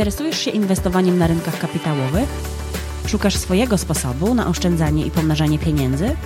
Interesujesz 0.00 0.38
się 0.38 0.50
inwestowaniem 0.50 1.18
na 1.18 1.26
rynkach 1.26 1.58
kapitałowych? 1.58 2.28
Szukasz 3.06 3.36
swojego 3.36 3.78
sposobu 3.78 4.34
na 4.34 4.46
oszczędzanie 4.46 5.06
i 5.06 5.10
pomnażanie 5.10 5.58
pieniędzy? 5.58 6.16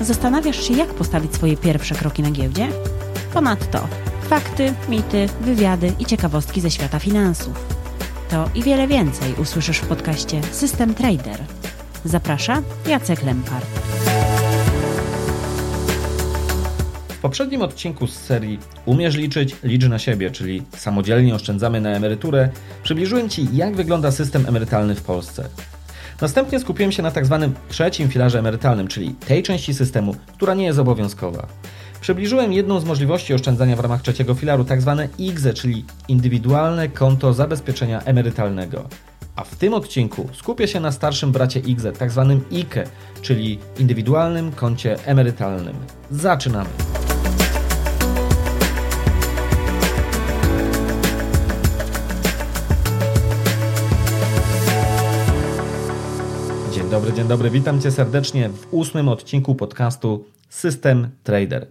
Zastanawiasz 0.00 0.68
się, 0.68 0.74
jak 0.74 0.94
postawić 0.94 1.34
swoje 1.34 1.56
pierwsze 1.56 1.94
kroki 1.94 2.22
na 2.22 2.30
giełdzie? 2.30 2.68
Ponadto 3.32 3.88
fakty, 4.28 4.74
mity, 4.88 5.28
wywiady 5.40 5.92
i 5.98 6.04
ciekawostki 6.04 6.60
ze 6.60 6.70
świata 6.70 6.98
finansów. 6.98 7.66
To 8.30 8.50
i 8.54 8.62
wiele 8.62 8.86
więcej 8.86 9.34
usłyszysz 9.34 9.78
w 9.78 9.86
podcaście 9.86 10.40
System 10.52 10.94
Trader. 10.94 11.44
Zaprasza 12.04 12.62
Jacek 12.86 13.22
Lempart. 13.22 13.93
Poprzednim 17.24 17.62
odcinku 17.62 18.06
z 18.06 18.14
serii 18.14 18.58
Umiesz 18.86 19.16
liczyć, 19.16 19.56
licz 19.62 19.88
na 19.88 19.98
siebie, 19.98 20.30
czyli 20.30 20.62
samodzielnie 20.76 21.34
oszczędzamy 21.34 21.80
na 21.80 21.90
emeryturę, 21.90 22.48
przybliżyłem 22.82 23.28
Ci, 23.28 23.48
jak 23.52 23.76
wygląda 23.76 24.10
system 24.10 24.46
emerytalny 24.46 24.94
w 24.94 25.02
Polsce. 25.02 25.48
Następnie 26.20 26.60
skupiłem 26.60 26.92
się 26.92 27.02
na 27.02 27.10
tak 27.10 27.26
zwanym 27.26 27.54
trzecim 27.68 28.08
filarze 28.08 28.38
emerytalnym, 28.38 28.88
czyli 28.88 29.14
tej 29.14 29.42
części 29.42 29.74
systemu, 29.74 30.16
która 30.32 30.54
nie 30.54 30.64
jest 30.64 30.78
obowiązkowa. 30.78 31.46
Przybliżyłem 32.00 32.52
jedną 32.52 32.80
z 32.80 32.84
możliwości 32.84 33.34
oszczędzania 33.34 33.76
w 33.76 33.80
ramach 33.80 34.02
trzeciego 34.02 34.34
filaru, 34.34 34.64
tak 34.64 34.80
zwane 34.80 35.08
IGZE, 35.18 35.54
czyli 35.54 35.84
Indywidualne 36.08 36.88
Konto 36.88 37.32
Zabezpieczenia 37.32 38.00
Emerytalnego. 38.00 38.88
A 39.36 39.44
w 39.44 39.56
tym 39.56 39.74
odcinku 39.74 40.28
skupię 40.32 40.68
się 40.68 40.80
na 40.80 40.92
starszym 40.92 41.32
bracie 41.32 41.60
IGZE, 41.60 41.92
tak 41.98 42.10
zwanym 42.10 42.44
IKE, 42.52 42.84
czyli 43.22 43.58
Indywidualnym 43.78 44.52
Koncie 44.52 45.06
Emerytalnym. 45.06 45.76
Zaczynamy! 46.10 46.70
Dobry, 56.94 57.12
dzień 57.12 57.28
dobry. 57.28 57.50
Witam 57.50 57.80
Cię 57.80 57.90
serdecznie 57.90 58.48
w 58.48 58.74
ósmym 58.74 59.08
odcinku 59.08 59.54
podcastu 59.54 60.24
System 60.48 61.08
Trader. 61.22 61.66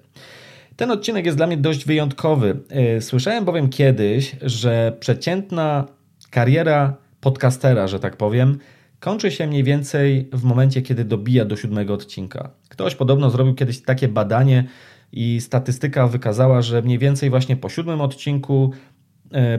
Ten 0.76 0.92
odcinek 0.92 1.26
jest 1.26 1.38
dla 1.38 1.48
mnie 1.48 1.58
dość 1.58 1.86
wyjątkowy. 1.86 2.60
E, 2.70 3.02
słyszałem 3.02 3.46
bowiem 3.46 3.70
kiedyś, 3.70 4.36
że 4.42 4.98
przeciętna 5.00 5.88
kariera 6.30 6.98
podcastera, 7.22 7.88
że 7.88 8.00
tak 8.00 8.18
powiem, 8.18 8.58
kończy 9.00 9.32
się 9.32 9.48
mniej 9.48 9.64
więcej 9.64 10.30
w 10.34 10.44
momencie, 10.44 10.82
kiedy 10.82 11.06
dobija 11.06 11.46
do 11.46 11.56
siódmego 11.56 11.94
odcinka. 11.94 12.50
Ktoś 12.70 12.96
podobno 12.96 13.30
zrobił 13.30 13.54
kiedyś 13.54 13.82
takie 13.82 14.08
badanie 14.08 14.68
i 15.12 15.42
statystyka 15.42 16.08
wykazała, 16.08 16.62
że 16.62 16.82
mniej 16.82 17.00
więcej 17.00 17.30
właśnie 17.30 17.56
po 17.56 17.70
siódmym 17.70 18.02
odcinku 18.02 18.72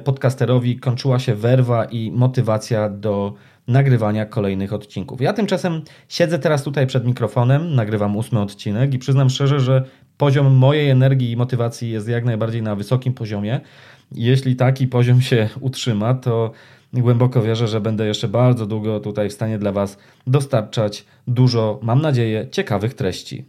podcasterowi 0.04 0.76
kończyła 0.76 1.18
się 1.18 1.34
werwa 1.34 1.84
i 1.84 2.10
motywacja 2.10 2.88
do 2.88 3.34
nagrywania 3.68 4.26
kolejnych 4.26 4.72
odcinków. 4.72 5.20
Ja 5.20 5.32
tymczasem 5.32 5.82
siedzę 6.08 6.38
teraz 6.38 6.62
tutaj 6.62 6.86
przed 6.86 7.06
mikrofonem, 7.06 7.74
nagrywam 7.74 8.16
ósmy 8.16 8.40
odcinek 8.40 8.94
i 8.94 8.98
przyznam 8.98 9.30
szczerze, 9.30 9.60
że 9.60 9.84
poziom 10.16 10.54
mojej 10.54 10.90
energii 10.90 11.30
i 11.30 11.36
motywacji 11.36 11.90
jest 11.90 12.08
jak 12.08 12.24
najbardziej 12.24 12.62
na 12.62 12.76
wysokim 12.76 13.14
poziomie. 13.14 13.60
Jeśli 14.12 14.56
taki 14.56 14.88
poziom 14.88 15.20
się 15.20 15.48
utrzyma, 15.60 16.14
to 16.14 16.52
głęboko 16.92 17.42
wierzę, 17.42 17.68
że 17.68 17.80
będę 17.80 18.06
jeszcze 18.06 18.28
bardzo 18.28 18.66
długo 18.66 19.00
tutaj 19.00 19.28
w 19.28 19.32
stanie 19.32 19.58
dla 19.58 19.72
Was 19.72 19.98
dostarczać 20.26 21.04
dużo, 21.26 21.78
mam 21.82 22.02
nadzieję, 22.02 22.48
ciekawych 22.50 22.94
treści. 22.94 23.44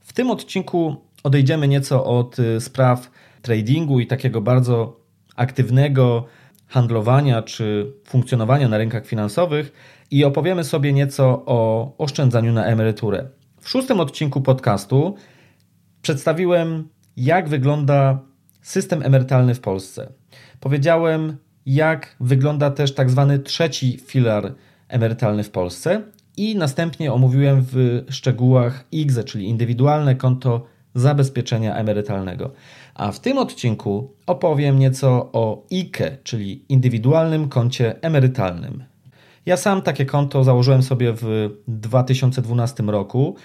W 0.00 0.12
tym 0.12 0.30
odcinku 0.30 0.96
odejdziemy 1.22 1.68
nieco 1.68 2.04
od 2.04 2.38
y, 2.38 2.60
spraw 2.60 3.10
tradingu 3.42 4.00
i 4.00 4.06
takiego 4.06 4.40
bardzo 4.40 5.00
aktywnego 5.38 6.24
handlowania 6.66 7.42
czy 7.42 7.92
funkcjonowania 8.04 8.68
na 8.68 8.78
rynkach 8.78 9.06
finansowych 9.06 9.72
i 10.10 10.24
opowiemy 10.24 10.64
sobie 10.64 10.92
nieco 10.92 11.42
o 11.46 11.92
oszczędzaniu 11.98 12.52
na 12.52 12.64
emeryturę. 12.64 13.28
W 13.60 13.68
szóstym 13.68 14.00
odcinku 14.00 14.40
podcastu 14.40 15.14
przedstawiłem, 16.02 16.88
jak 17.16 17.48
wygląda 17.48 18.20
system 18.62 19.02
emerytalny 19.02 19.54
w 19.54 19.60
Polsce. 19.60 20.12
Powiedziałem, 20.60 21.36
jak 21.66 22.16
wygląda 22.20 22.70
też 22.70 22.94
tak 22.94 23.10
zwany 23.10 23.38
trzeci 23.38 23.98
filar 24.06 24.54
emerytalny 24.88 25.44
w 25.44 25.50
Polsce 25.50 26.02
i 26.36 26.56
następnie 26.56 27.12
omówiłem 27.12 27.64
w 27.72 28.04
szczegółach 28.10 28.84
IGZE, 28.92 29.24
czyli 29.24 29.48
indywidualne 29.48 30.14
konto 30.14 30.66
zabezpieczenia 30.94 31.74
emerytalnego. 31.74 32.52
A 32.98 33.12
w 33.12 33.20
tym 33.20 33.38
odcinku 33.38 34.14
opowiem 34.26 34.78
nieco 34.78 35.30
o 35.32 35.66
IKE, 35.72 36.18
czyli 36.24 36.64
indywidualnym 36.68 37.48
koncie 37.48 38.02
emerytalnym. 38.02 38.84
Ja 39.46 39.56
sam 39.56 39.82
takie 39.82 40.06
konto 40.06 40.44
założyłem 40.44 40.82
sobie 40.82 41.12
w 41.12 41.50
2012 41.68 42.82
roku 42.82 43.36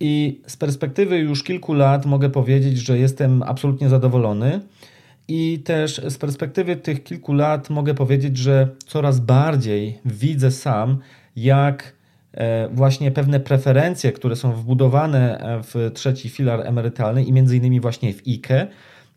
i 0.00 0.40
z 0.46 0.56
perspektywy 0.56 1.18
już 1.18 1.42
kilku 1.42 1.74
lat 1.74 2.06
mogę 2.06 2.30
powiedzieć, 2.30 2.78
że 2.78 2.98
jestem 2.98 3.42
absolutnie 3.42 3.88
zadowolony. 3.88 4.60
I 5.28 5.62
też 5.64 6.00
z 6.08 6.18
perspektywy 6.18 6.76
tych 6.76 7.04
kilku 7.04 7.32
lat 7.32 7.70
mogę 7.70 7.94
powiedzieć, 7.94 8.36
że 8.36 8.68
coraz 8.86 9.20
bardziej 9.20 9.98
widzę 10.04 10.50
sam, 10.50 10.98
jak 11.36 11.94
e, 12.34 12.68
właśnie 12.68 13.10
pewne 13.10 13.40
preferencje, 13.40 14.12
które 14.12 14.36
są 14.36 14.52
wbudowane 14.52 15.38
e, 15.38 15.62
w 15.62 15.90
trzeci 15.94 16.28
filar 16.28 16.66
emerytalny 16.66 17.24
i 17.24 17.32
między 17.32 17.56
innymi 17.56 17.80
właśnie 17.80 18.14
w 18.14 18.22
IKE, 18.28 18.66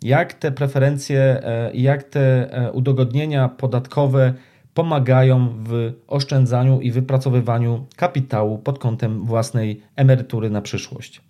jak 0.01 0.33
te 0.33 0.51
preferencje, 0.51 1.19
e, 1.19 1.72
jak 1.73 2.03
te 2.03 2.50
udogodnienia 2.73 3.50
podatkowe 3.50 4.33
pomagają 4.73 5.50
w 5.63 5.94
oszczędzaniu 6.07 6.81
i 6.81 6.91
wypracowywaniu 6.91 7.85
kapitału 7.95 8.57
pod 8.57 8.79
kątem 8.79 9.25
własnej 9.25 9.81
emerytury 9.95 10.50
na 10.50 10.61
przyszłość. 10.61 11.22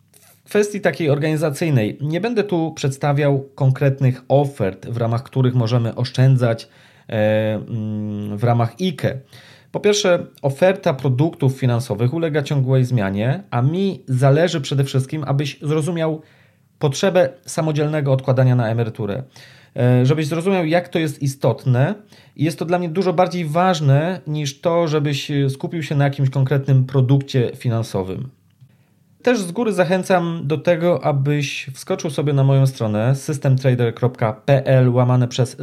W 0.46 0.50
kwestii 0.50 0.82
takiej 0.82 1.10
organizacyjnej 1.10 1.98
nie 2.02 2.22
będę 2.22 2.44
tu 2.44 2.72
przedstawiał 2.72 3.50
konkretnych 3.56 4.22
ofert, 4.28 4.90
w 4.90 4.98
ramach 4.98 5.24
których 5.24 5.56
możemy 5.56 5.96
oszczędzać 5.96 6.68
e, 7.10 7.56
mm, 7.56 8.38
w 8.38 8.44
ramach 8.44 8.76
IKE. 8.82 9.20
Po 9.72 9.80
pierwsze, 9.80 10.26
oferta 10.42 10.94
produktów 10.94 11.54
finansowych 11.60 12.14
ulega 12.14 12.44
ciągłej 12.44 12.86
zmianie, 12.86 13.44
a 13.52 13.62
mi 13.62 14.04
zależy 14.08 14.62
przede 14.62 14.84
wszystkim, 14.84 15.24
abyś 15.28 15.60
zrozumiał 15.62 16.22
potrzebę 16.80 17.30
samodzielnego 17.46 18.14
odkładania 18.14 18.56
na 18.56 18.70
emeryturę. 18.70 19.24
E, 19.76 20.06
żebyś 20.06 20.28
zrozumiał, 20.28 20.66
jak 20.66 20.90
to 20.90 21.00
jest 21.00 21.22
istotne, 21.22 21.96
jest 22.36 22.60
to 22.60 22.66
dla 22.66 22.80
mnie 22.80 22.90
dużo 22.90 23.14
bardziej 23.14 23.46
ważne 23.46 24.22
niż 24.28 24.62
to, 24.62 24.88
żebyś 24.88 25.32
skupił 25.50 25.84
się 25.84 25.96
na 25.96 26.04
jakimś 26.04 26.30
konkretnym 26.30 26.86
produkcie 26.86 27.52
finansowym. 27.56 28.30
Też 29.24 29.40
z 29.40 29.52
góry 29.52 29.74
zachęcam 29.74 30.42
do 30.44 30.58
tego, 30.58 31.04
abyś 31.04 31.70
wskoczył 31.74 32.10
sobie 32.10 32.34
na 32.34 32.44
moją 32.44 32.68
stronę 32.68 33.16
systemtrader.pl 33.16 34.90
łamane 34.90 35.28
przez 35.28 35.58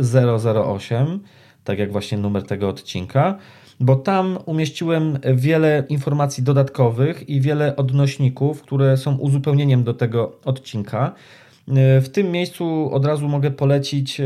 008, 0.66 1.20
tak 1.64 1.78
jak 1.78 1.92
właśnie 1.92 2.18
numer 2.18 2.42
tego 2.42 2.68
odcinka, 2.68 3.38
bo 3.82 3.96
tam 3.96 4.38
umieściłem 4.46 5.18
wiele 5.34 5.84
informacji 5.88 6.42
dodatkowych 6.42 7.28
i 7.28 7.40
wiele 7.40 7.76
odnośników, 7.76 8.62
które 8.62 8.96
są 8.96 9.16
uzupełnieniem 9.16 9.84
do 9.84 9.94
tego 9.94 10.32
odcinka. 10.44 11.12
W 12.02 12.08
tym 12.12 12.30
miejscu 12.30 12.90
od 12.92 13.04
razu 13.04 13.28
mogę 13.28 13.50
polecić 13.50 14.20
e, 14.20 14.24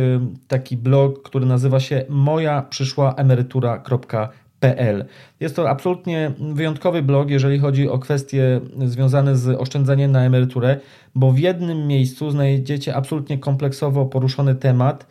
taki 0.48 0.76
blog, 0.76 1.22
który 1.22 1.46
nazywa 1.46 1.80
się 1.80 2.04
moja 2.08 2.62
przyszła 2.62 3.14
emerytura.pl. 3.14 5.04
Jest 5.40 5.56
to 5.56 5.70
absolutnie 5.70 6.32
wyjątkowy 6.38 7.02
blog, 7.02 7.30
jeżeli 7.30 7.58
chodzi 7.58 7.88
o 7.88 7.98
kwestie 7.98 8.60
związane 8.84 9.36
z 9.36 9.60
oszczędzaniem 9.60 10.12
na 10.12 10.24
emeryturę, 10.24 10.80
bo 11.14 11.32
w 11.32 11.38
jednym 11.38 11.86
miejscu 11.86 12.30
znajdziecie 12.30 12.96
absolutnie 12.96 13.38
kompleksowo 13.38 14.06
poruszony 14.06 14.54
temat 14.54 15.06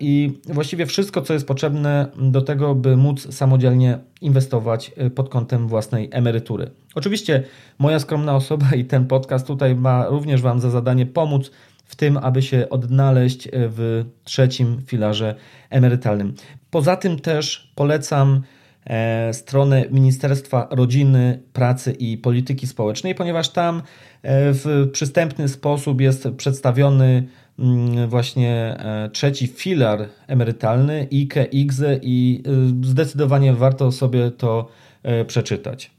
i 0.00 0.40
właściwie 0.44 0.86
wszystko, 0.86 1.22
co 1.22 1.32
jest 1.32 1.46
potrzebne 1.46 2.06
do 2.16 2.42
tego, 2.42 2.74
by 2.74 2.96
móc 2.96 3.34
samodzielnie 3.34 3.98
inwestować 4.20 4.92
e, 4.96 5.10
pod 5.10 5.28
kątem 5.28 5.68
własnej 5.68 6.08
emerytury. 6.12 6.70
Oczywiście 6.94 7.42
moja 7.78 7.98
skromna 7.98 8.36
osoba 8.36 8.66
i 8.76 8.84
ten 8.84 9.06
podcast 9.06 9.46
tutaj 9.46 9.74
ma 9.74 10.06
również 10.06 10.42
Wam 10.42 10.60
za 10.60 10.70
zadanie 10.70 11.06
pomóc 11.06 11.50
w 11.84 11.96
tym, 11.96 12.16
aby 12.16 12.42
się 12.42 12.66
odnaleźć 12.70 13.46
e, 13.46 13.50
w 13.52 14.04
trzecim 14.24 14.82
filarze 14.86 15.34
emerytalnym. 15.70 16.34
Poza 16.70 16.96
tym 16.96 17.18
też 17.18 17.72
polecam 17.74 18.42
stronę 19.32 19.84
Ministerstwa 19.90 20.68
Rodziny, 20.70 21.42
Pracy 21.52 21.92
i 21.92 22.18
Polityki 22.18 22.66
Społecznej, 22.66 23.14
ponieważ 23.14 23.48
tam 23.48 23.82
w 24.24 24.88
przystępny 24.92 25.48
sposób 25.48 26.00
jest 26.00 26.28
przedstawiony 26.36 27.28
właśnie 28.08 28.76
e, 28.78 29.10
trzeci 29.12 29.46
filar 29.46 30.08
emerytalny, 30.26 31.08
IKE, 31.12 31.44
IGZE 31.52 32.00
i 32.02 32.42
y, 32.82 32.86
zdecydowanie 32.86 33.52
warto 33.52 33.92
sobie 33.92 34.30
to 34.30 34.68
e, 35.02 35.24
przeczytać. 35.24 35.90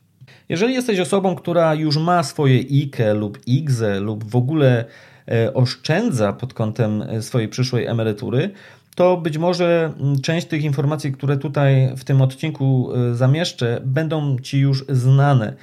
Jeżeli 0.50 0.74
jesteś 0.74 1.00
osobą, 1.00 1.36
która 1.36 1.74
już 1.74 1.98
ma 1.98 2.24
swoje 2.24 2.60
IKE 2.60 3.14
lub 3.14 3.48
IGZE 3.48 4.00
lub 4.00 4.24
w 4.24 4.36
ogóle 4.36 4.86
e, 5.28 5.54
oszczędza 5.54 6.34
pod 6.34 6.54
kątem 6.54 7.04
swojej 7.22 7.48
przyszłej 7.48 7.86
emerytury, 7.86 8.52
to 8.96 9.18
być 9.18 9.38
może 9.38 9.94
mm, 10.00 10.22
część 10.22 10.48
tych 10.48 10.64
informacji, 10.64 11.12
które 11.12 11.38
tutaj 11.38 11.94
w 11.98 12.04
tym 12.04 12.22
odcinku 12.22 12.90
zamieszczę, 13.14 13.82
będą 13.86 14.40
Ci 14.40 14.60
już 14.60 14.86
znane. 14.90 15.54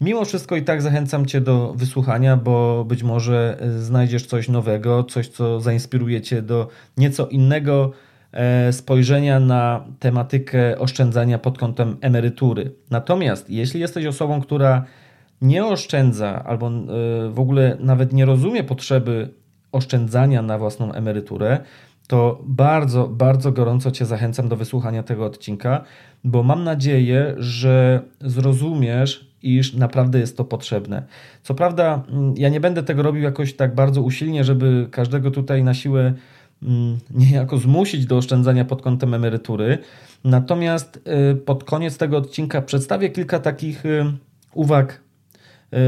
Mimo 0.00 0.24
wszystko 0.24 0.56
i 0.56 0.62
tak 0.62 0.82
zachęcam 0.82 1.26
Cię 1.26 1.40
do 1.40 1.74
wysłuchania, 1.76 2.36
bo 2.36 2.84
być 2.84 3.02
może 3.02 3.58
y, 3.62 3.82
znajdziesz 3.82 4.26
coś 4.26 4.48
nowego, 4.48 5.04
coś, 5.04 5.28
co 5.28 5.60
zainspiruje 5.60 6.20
Cię 6.20 6.42
do 6.42 6.68
nieco 6.96 7.26
innego 7.26 7.92
e, 8.32 8.72
spojrzenia 8.72 9.40
na 9.40 9.84
tematykę 9.98 10.78
oszczędzania 10.78 11.38
pod 11.38 11.58
kątem 11.58 11.96
emerytury. 12.00 12.72
Natomiast 12.90 13.50
jeśli 13.50 13.80
jesteś 13.80 14.06
osobą, 14.06 14.40
która 14.40 14.84
nie 15.42 15.66
oszczędza 15.66 16.44
albo 16.44 16.68
y, 16.68 17.30
w 17.30 17.40
ogóle 17.40 17.76
nawet 17.80 18.12
nie 18.12 18.24
rozumie 18.24 18.64
potrzeby 18.64 19.28
oszczędzania 19.72 20.42
na 20.42 20.58
własną 20.58 20.92
emeryturę, 20.92 21.58
to 22.06 22.40
bardzo, 22.44 23.08
bardzo 23.08 23.52
gorąco 23.52 23.90
Cię 23.90 24.06
zachęcam 24.06 24.48
do 24.48 24.56
wysłuchania 24.56 25.02
tego 25.02 25.24
odcinka, 25.24 25.84
bo 26.24 26.42
mam 26.42 26.64
nadzieję, 26.64 27.34
że 27.38 28.00
zrozumiesz, 28.20 29.25
iż 29.54 29.74
naprawdę 29.74 30.18
jest 30.18 30.36
to 30.36 30.44
potrzebne. 30.44 31.02
Co 31.42 31.54
prawda, 31.54 32.02
mm, 32.08 32.34
ja 32.36 32.48
nie 32.48 32.60
będę 32.60 32.82
tego 32.82 33.02
robił 33.02 33.22
jakoś 33.22 33.54
tak 33.54 33.74
bardzo 33.74 34.02
usilnie, 34.02 34.44
żeby 34.44 34.88
każdego 34.90 35.30
tutaj 35.30 35.64
na 35.64 35.74
siłę 35.74 36.12
mm, 36.62 36.98
niejako 37.30 37.58
zmusić 37.58 38.06
do 38.06 38.16
oszczędzania 38.16 38.64
pod 38.64 38.82
kątem 38.82 39.14
emerytury. 39.14 39.78
Natomiast 40.24 41.08
y, 41.32 41.36
pod 41.36 41.64
koniec 41.64 41.98
tego 41.98 42.16
odcinka 42.16 42.62
przedstawię 42.62 43.10
kilka 43.10 43.38
takich 43.38 43.86
y, 43.86 44.04
uwag 44.54 45.00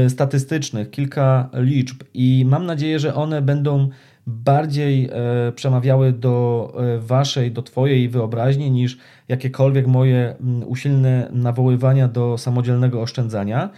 y, 0.05 0.09
statystycznych, 0.09 0.91
kilka 0.91 1.49
liczb 1.53 2.03
i 2.13 2.45
mam 2.47 2.65
nadzieję, 2.65 2.99
że 2.99 3.15
one 3.15 3.41
będą 3.41 3.89
bardziej 4.29 5.09
e, 5.11 5.51
przemawiały 5.51 6.13
do 6.13 6.73
e, 6.77 6.99
waszej, 6.99 7.51
do 7.51 7.61
twojej 7.61 8.09
wyobraźni 8.09 8.71
niż 8.71 8.97
jakiekolwiek 9.27 9.87
moje 9.87 10.35
mm, 10.41 10.67
usilne 10.67 11.29
nawoływania 11.31 12.07
do 12.07 12.37
samodzielnego 12.37 13.01
oszczędzania. 13.01 13.69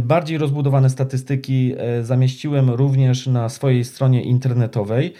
Bardziej 0.00 0.38
rozbudowane 0.38 0.90
statystyki 0.90 1.74
e, 1.78 2.04
zamieściłem 2.04 2.70
również 2.70 3.26
na 3.26 3.48
swojej 3.48 3.84
stronie 3.84 4.22
internetowej 4.22 5.12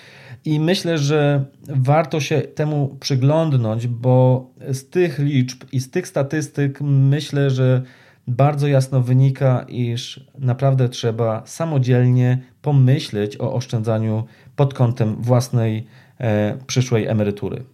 i 0.45 0.61
myślę, 0.61 0.99
że 0.99 1.45
warto 1.69 2.21
się 2.21 2.41
temu 2.41 2.97
przyglądnąć, 3.01 3.87
bo 3.87 4.47
z 4.73 4.89
tych 4.91 5.19
liczb 5.19 5.65
i 5.73 5.81
z 5.81 5.91
tych 5.91 6.09
statystyk 6.09 6.81
myślę, 6.81 7.51
że 7.51 7.83
bardzo 8.27 8.67
jasno 8.67 9.01
wynika, 9.01 9.67
iż 9.69 10.27
naprawdę 10.39 10.89
trzeba 10.89 11.43
samodzielnie 11.47 12.39
pomyśleć 12.63 13.37
o 13.41 13.53
oszczędzaniu 13.53 14.25
pod 14.63 14.75
kątem 14.75 15.17
własnej 15.23 15.87
e, 16.21 16.57
przyszłej 16.67 17.07
emerytury. 17.07 17.65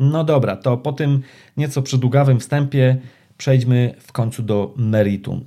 No 0.00 0.24
dobra, 0.24 0.56
to 0.56 0.76
po 0.76 0.92
tym 0.92 1.22
nieco 1.56 1.82
przydługawym 1.82 2.40
wstępie 2.40 2.96
przejdźmy 3.36 3.94
w 4.00 4.12
końcu 4.12 4.42
do 4.42 4.74
meritum. 4.76 5.44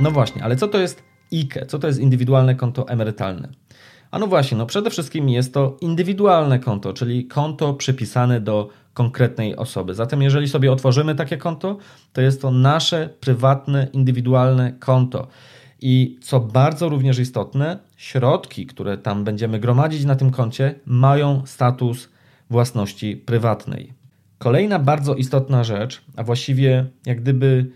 No 0.00 0.10
właśnie, 0.10 0.44
ale 0.44 0.56
co 0.56 0.68
to 0.68 0.78
jest 0.78 1.02
IKE? 1.32 1.66
Co 1.66 1.78
to 1.78 1.86
jest 1.86 2.00
indywidualne 2.00 2.54
konto 2.54 2.88
emerytalne? 2.88 3.48
A 4.10 4.18
no 4.18 4.26
właśnie, 4.26 4.58
no 4.58 4.66
przede 4.66 4.90
wszystkim 4.90 5.28
jest 5.28 5.54
to 5.54 5.76
indywidualne 5.80 6.58
konto, 6.58 6.92
czyli 6.92 7.26
konto 7.26 7.74
przypisane 7.74 8.40
do 8.40 8.68
konkretnej 8.94 9.56
osoby. 9.56 9.94
Zatem 9.94 10.22
jeżeli 10.22 10.48
sobie 10.48 10.72
otworzymy 10.72 11.14
takie 11.14 11.36
konto, 11.36 11.76
to 12.12 12.20
jest 12.20 12.42
to 12.42 12.50
nasze 12.50 13.08
prywatne, 13.20 13.88
indywidualne 13.92 14.72
konto. 14.72 15.26
I 15.80 16.18
co 16.22 16.40
bardzo 16.40 16.88
również 16.88 17.18
istotne, 17.18 17.78
środki, 17.96 18.66
które 18.66 18.98
tam 18.98 19.24
będziemy 19.24 19.60
gromadzić 19.60 20.04
na 20.04 20.16
tym 20.16 20.30
koncie, 20.30 20.74
mają 20.86 21.46
status 21.46 22.08
własności 22.50 23.16
prywatnej. 23.16 23.92
Kolejna 24.38 24.78
bardzo 24.78 25.14
istotna 25.14 25.64
rzecz, 25.64 26.04
a 26.16 26.22
właściwie 26.22 26.86
jak 27.06 27.20
gdyby 27.20 27.70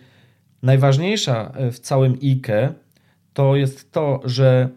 najważniejsza 0.62 1.52
w 1.72 1.78
całym 1.78 2.18
IKE, 2.22 2.74
to 3.32 3.56
jest 3.56 3.92
to, 3.92 4.20
że 4.24 4.68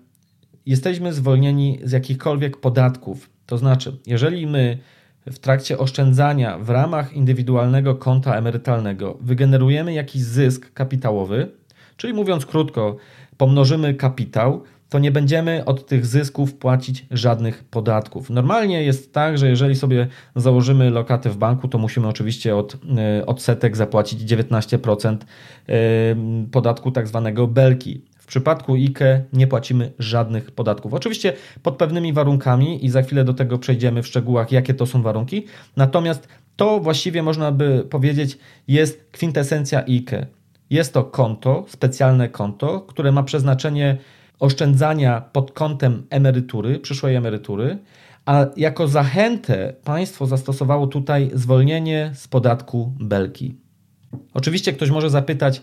jesteśmy 0.65 1.13
zwolnieni 1.13 1.79
z 1.83 1.91
jakichkolwiek 1.91 2.57
podatków. 2.57 3.29
To 3.45 3.57
znaczy, 3.57 3.97
jeżeli 4.05 4.47
my 4.47 4.77
w 5.25 5.39
trakcie 5.39 5.77
oszczędzania 5.77 6.57
w 6.59 6.69
ramach 6.69 7.13
indywidualnego 7.13 7.95
konta 7.95 8.35
emerytalnego 8.35 9.17
wygenerujemy 9.21 9.93
jakiś 9.93 10.21
zysk 10.21 10.73
kapitałowy, 10.73 11.51
czyli 11.97 12.13
mówiąc 12.13 12.45
krótko, 12.45 12.95
pomnożymy 13.37 13.93
kapitał, 13.93 14.63
to 14.89 14.99
nie 14.99 15.11
będziemy 15.11 15.65
od 15.65 15.85
tych 15.85 16.05
zysków 16.05 16.53
płacić 16.53 17.05
żadnych 17.11 17.63
podatków. 17.63 18.29
Normalnie 18.29 18.83
jest 18.83 19.13
tak, 19.13 19.37
że 19.37 19.49
jeżeli 19.49 19.75
sobie 19.75 20.07
założymy 20.35 20.89
lokatę 20.89 21.29
w 21.29 21.37
banku, 21.37 21.67
to 21.67 21.77
musimy 21.77 22.07
oczywiście 22.07 22.55
od 22.55 22.77
e, 22.97 23.25
odsetek 23.25 23.77
zapłacić 23.77 24.21
19% 24.21 25.17
e, 25.17 25.75
podatku 26.51 26.91
tak 26.91 27.07
zwanego 27.07 27.47
belki. 27.47 28.01
W 28.17 28.27
przypadku 28.27 28.73
IKE 28.73 29.23
nie 29.33 29.47
płacimy 29.47 29.91
żadnych 29.99 30.51
podatków. 30.51 30.93
Oczywiście 30.93 31.33
pod 31.63 31.77
pewnymi 31.77 32.13
warunkami 32.13 32.85
i 32.85 32.89
za 32.89 33.01
chwilę 33.01 33.23
do 33.23 33.33
tego 33.33 33.59
przejdziemy 33.59 34.03
w 34.03 34.07
szczegółach, 34.07 34.51
jakie 34.51 34.73
to 34.73 34.85
są 34.85 35.01
warunki. 35.01 35.45
Natomiast 35.75 36.27
to 36.55 36.79
właściwie 36.79 37.23
można 37.23 37.51
by 37.51 37.87
powiedzieć 37.89 38.37
jest 38.67 39.07
kwintesencja 39.11 39.85
IKE. 39.85 40.27
Jest 40.69 40.93
to 40.93 41.03
konto, 41.03 41.65
specjalne 41.67 42.29
konto, 42.29 42.81
które 42.81 43.11
ma 43.11 43.23
przeznaczenie 43.23 43.97
oszczędzania 44.39 45.21
pod 45.21 45.51
kątem 45.51 46.03
emerytury, 46.09 46.79
przyszłej 46.79 47.15
emerytury, 47.15 47.77
a 48.25 48.45
jako 48.57 48.87
zachętę 48.87 49.73
państwo 49.83 50.25
zastosowało 50.25 50.87
tutaj 50.87 51.31
zwolnienie 51.33 52.11
z 52.13 52.27
podatku 52.27 52.93
belki. 52.99 53.55
Oczywiście 54.33 54.73
ktoś 54.73 54.89
może 54.89 55.09
zapytać, 55.09 55.61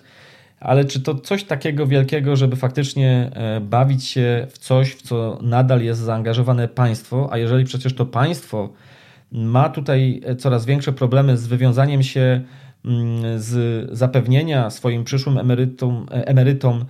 ale 0.60 0.84
czy 0.84 1.00
to 1.00 1.14
coś 1.14 1.44
takiego 1.44 1.86
wielkiego, 1.86 2.36
żeby 2.36 2.56
faktycznie 2.56 3.30
e, 3.34 3.60
bawić 3.60 4.04
się 4.04 4.46
w 4.50 4.58
coś, 4.58 4.92
w 4.94 5.02
co 5.02 5.38
nadal 5.42 5.82
jest 5.82 6.00
zaangażowane 6.00 6.68
państwo, 6.68 7.28
a 7.32 7.38
jeżeli 7.38 7.64
przecież 7.64 7.94
to 7.94 8.06
państwo 8.06 8.72
ma 9.32 9.68
tutaj 9.68 10.20
e, 10.24 10.36
coraz 10.36 10.66
większe 10.66 10.92
problemy 10.92 11.36
z 11.36 11.46
wywiązaniem 11.46 12.02
się 12.02 12.40
z 13.36 13.88
zapewnienia 13.92 14.70
swoim 14.70 15.04
przyszłym 15.04 15.38
emerytom, 15.38 16.06
e, 16.10 16.28
emerytom 16.28 16.84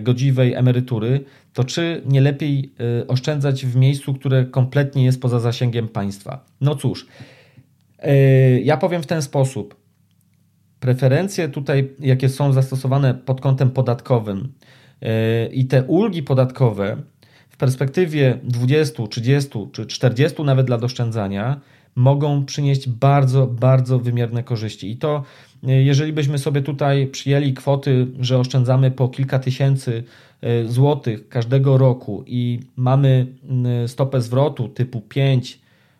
godziwej 0.00 0.54
emerytury, 0.54 1.24
to 1.52 1.64
czy 1.64 2.02
nie 2.06 2.20
lepiej 2.20 2.72
oszczędzać 3.08 3.66
w 3.66 3.76
miejscu, 3.76 4.14
które 4.14 4.44
kompletnie 4.44 5.04
jest 5.04 5.20
poza 5.20 5.40
zasięgiem 5.40 5.88
państwa? 5.88 6.44
No 6.60 6.74
cóż, 6.74 7.06
ja 8.62 8.76
powiem 8.76 9.02
w 9.02 9.06
ten 9.06 9.22
sposób. 9.22 9.76
Preferencje 10.80 11.48
tutaj, 11.48 11.90
jakie 12.00 12.28
są 12.28 12.52
zastosowane 12.52 13.14
pod 13.14 13.40
kątem 13.40 13.70
podatkowym 13.70 14.52
i 15.52 15.66
te 15.66 15.84
ulgi 15.84 16.22
podatkowe 16.22 16.96
w 17.48 17.56
perspektywie 17.56 18.38
20, 18.44 19.06
30 19.06 19.50
czy 19.72 19.86
40 19.86 20.42
nawet 20.42 20.66
dla 20.66 20.76
oszczędzania 20.76 21.60
mogą 21.98 22.44
przynieść 22.44 22.88
bardzo, 22.88 23.46
bardzo 23.46 23.98
wymierne 23.98 24.42
korzyści. 24.42 24.90
I 24.90 24.96
to, 24.96 25.22
yy, 25.62 25.82
jeżeli 25.82 26.12
byśmy 26.12 26.38
sobie 26.38 26.62
tutaj 26.62 27.06
przyjęli 27.06 27.54
kwoty, 27.54 28.06
że 28.20 28.38
oszczędzamy 28.38 28.90
po 28.90 29.08
kilka 29.08 29.38
tysięcy 29.38 30.04
yy, 30.42 30.68
złotych 30.68 31.28
każdego 31.28 31.78
roku 31.78 32.24
i 32.26 32.60
mamy 32.76 33.26
stopę 33.86 34.20
zwrotu 34.20 34.68
typu 34.68 35.00
5, 35.00 35.58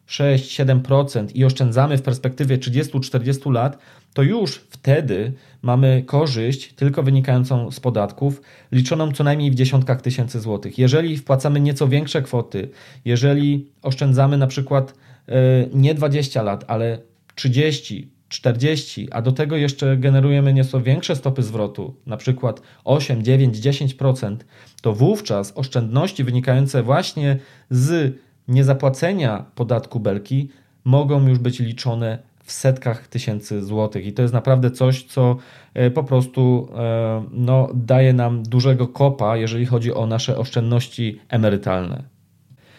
6, 0.09 0.61
7% 0.61 1.26
i 1.35 1.45
oszczędzamy 1.45 1.99
w 1.99 2.02
perspektywie 2.02 2.59
30-40 2.59 3.52
lat, 3.52 3.78
to 4.14 4.23
już 4.23 4.55
wtedy 4.55 5.33
mamy 5.62 6.02
korzyść 6.07 6.73
tylko 6.73 7.02
wynikającą 7.02 7.71
z 7.71 7.81
podatków, 7.81 8.43
liczoną 8.73 9.12
co 9.12 9.25
najmniej 9.25 9.50
w 9.50 9.55
dziesiątkach 9.55 10.02
tysięcy 10.02 10.40
złotych. 10.40 10.78
Jeżeli 10.78 11.17
wpłacamy 11.17 11.61
nieco 11.61 11.88
większe 11.88 12.23
kwoty, 12.23 12.69
jeżeli 13.05 13.67
oszczędzamy 13.83 14.38
na 14.38 14.47
przykład 14.47 14.93
e, 14.93 15.08
nie 15.73 15.94
20 15.94 16.42
lat, 16.42 16.64
ale 16.68 16.99
30, 17.35 18.11
40, 18.28 19.08
a 19.12 19.23
do 19.23 19.32
tego 19.32 19.56
jeszcze 19.56 19.97
generujemy 19.97 20.52
nieco 20.52 20.80
większe 20.80 21.16
stopy 21.16 21.42
zwrotu, 21.42 21.94
na 22.06 22.16
przykład 22.16 22.62
8, 22.85 23.23
9, 23.23 23.58
10%, 23.58 24.37
to 24.82 24.92
wówczas 24.92 25.52
oszczędności 25.56 26.25
wynikające 26.25 26.82
właśnie 26.82 27.38
z 27.70 28.16
niezapłacenia 28.49 29.44
podatku 29.54 30.00
belki 30.00 30.50
mogą 30.85 31.28
już 31.28 31.38
być 31.38 31.58
liczone 31.58 32.18
w 32.44 32.52
setkach 32.52 33.08
tysięcy 33.08 33.64
złotych. 33.64 34.06
I 34.06 34.12
to 34.12 34.23
jest 34.23 34.35
naprawdę 34.35 34.70
coś, 34.70 35.02
co 35.02 35.37
e, 35.75 35.90
po 35.90 36.04
prostu 36.04 36.68
e, 36.76 37.25
no, 37.32 37.68
daje 37.75 38.12
nam 38.12 38.42
dużego 38.42 38.88
kopa, 38.88 39.37
jeżeli 39.37 39.66
chodzi 39.66 39.94
o 39.94 40.06
nasze 40.06 40.38
oszczędności 40.38 41.20
emerytalne. 41.28 42.18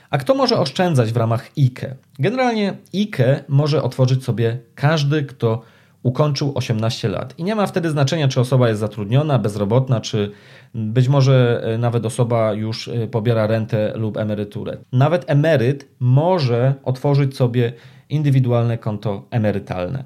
A 0.09 0.17
kto 0.17 0.35
może 0.35 0.59
oszczędzać 0.59 1.13
w 1.13 1.17
ramach 1.17 1.49
IKE? 1.57 1.95
Generalnie 2.19 2.73
IKE 2.95 3.43
może 3.47 3.83
otworzyć 3.83 4.23
sobie 4.23 4.59
każdy, 4.75 5.23
kto 5.23 5.61
ukończył 6.03 6.51
18 6.55 7.09
lat. 7.09 7.33
I 7.37 7.43
nie 7.43 7.55
ma 7.55 7.67
wtedy 7.67 7.89
znaczenia, 7.89 8.27
czy 8.27 8.39
osoba 8.39 8.69
jest 8.69 8.79
zatrudniona, 8.79 9.39
bezrobotna, 9.39 10.01
czy 10.01 10.31
być 10.73 11.07
może 11.07 11.61
e, 11.63 11.77
nawet 11.77 12.05
osoba 12.05 12.53
już 12.53 12.87
e, 12.87 13.07
pobiera 13.07 13.47
rentę 13.47 13.93
lub 13.95 14.17
emeryturę. 14.17 14.77
Nawet 14.91 15.29
emeryt 15.29 15.87
może 15.99 16.73
otworzyć 16.83 17.35
sobie 17.35 17.73
indywidualne 18.09 18.77
konto 18.77 19.27
emerytalne. 19.31 20.03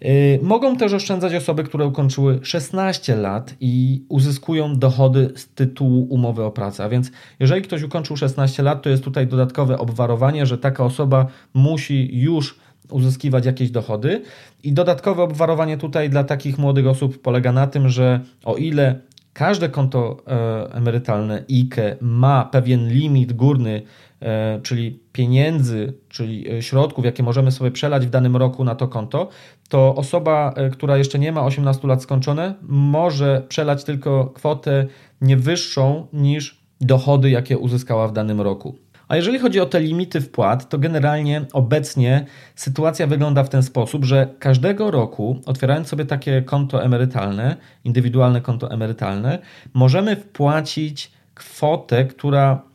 E, 0.00 0.08
mogą 0.42 0.76
też 0.76 0.92
oszczędzać 0.92 1.34
osoby, 1.34 1.64
które 1.64 1.86
ukończyły 1.86 2.40
16 2.42 3.16
lat 3.16 3.54
i 3.60 4.04
uzyskują 4.08 4.76
dochody 4.76 5.32
z 5.36 5.48
tytułu 5.48 6.06
umowy 6.10 6.44
o 6.44 6.50
pracę. 6.50 6.84
A 6.84 6.88
więc, 6.88 7.10
jeżeli 7.40 7.62
ktoś 7.62 7.82
ukończył 7.82 8.16
16 8.16 8.62
lat, 8.62 8.82
to 8.82 8.90
jest 8.90 9.04
tutaj 9.04 9.26
dodatkowe 9.26 9.78
obwarowanie, 9.78 10.46
że 10.46 10.58
taka 10.58 10.84
osoba 10.84 11.26
musi 11.54 12.20
już 12.20 12.58
uzyskiwać 12.90 13.46
jakieś 13.46 13.70
dochody. 13.70 14.22
I 14.62 14.72
dodatkowe 14.72 15.22
obwarowanie 15.22 15.76
tutaj 15.76 16.10
dla 16.10 16.24
takich 16.24 16.58
młodych 16.58 16.86
osób 16.86 17.22
polega 17.22 17.52
na 17.52 17.66
tym, 17.66 17.88
że 17.88 18.20
o 18.44 18.56
ile 18.56 19.00
każde 19.32 19.68
konto 19.68 20.16
e, 20.26 20.74
emerytalne 20.74 21.44
IKE 21.50 21.96
ma 22.00 22.44
pewien 22.44 22.88
limit 22.88 23.32
górny, 23.32 23.82
e, 24.22 24.60
czyli 24.62 25.00
pieniędzy, 25.18 25.92
czyli 26.08 26.50
e, 26.50 26.62
środków, 26.62 27.04
jakie 27.04 27.22
możemy 27.22 27.50
sobie 27.52 27.70
przelać 27.70 28.06
w 28.06 28.10
danym 28.10 28.36
roku 28.36 28.64
na 28.64 28.74
to 28.74 28.88
konto, 28.88 29.28
to 29.68 29.94
osoba, 29.94 30.54
która 30.72 30.96
jeszcze 30.96 31.18
nie 31.18 31.32
ma 31.32 31.44
18 31.44 31.88
lat 31.88 32.02
skończone, 32.02 32.54
może 32.62 33.42
przelać 33.48 33.84
tylko 33.84 34.26
kwotę 34.26 34.86
nie 35.20 35.36
wyższą 35.36 36.06
niż 36.12 36.62
dochody, 36.80 37.30
jakie 37.30 37.58
uzyskała 37.58 38.08
w 38.08 38.12
danym 38.12 38.40
roku. 38.40 38.78
A 39.08 39.16
jeżeli 39.16 39.38
chodzi 39.38 39.60
o 39.60 39.66
te 39.66 39.80
limity 39.80 40.20
wpłat, 40.20 40.68
to 40.68 40.78
generalnie 40.78 41.44
obecnie 41.52 42.26
sytuacja 42.54 43.06
wygląda 43.06 43.44
w 43.44 43.48
ten 43.48 43.62
sposób, 43.62 44.04
że 44.04 44.28
każdego 44.38 44.90
roku, 44.90 45.40
otwierając 45.46 45.88
sobie 45.88 46.04
takie 46.04 46.42
konto 46.42 46.84
emerytalne, 46.84 47.56
indywidualne 47.84 48.40
konto 48.40 48.70
emerytalne, 48.70 49.38
możemy 49.74 50.16
wpłacić 50.16 51.12
kwotę, 51.34 52.04
która 52.04 52.68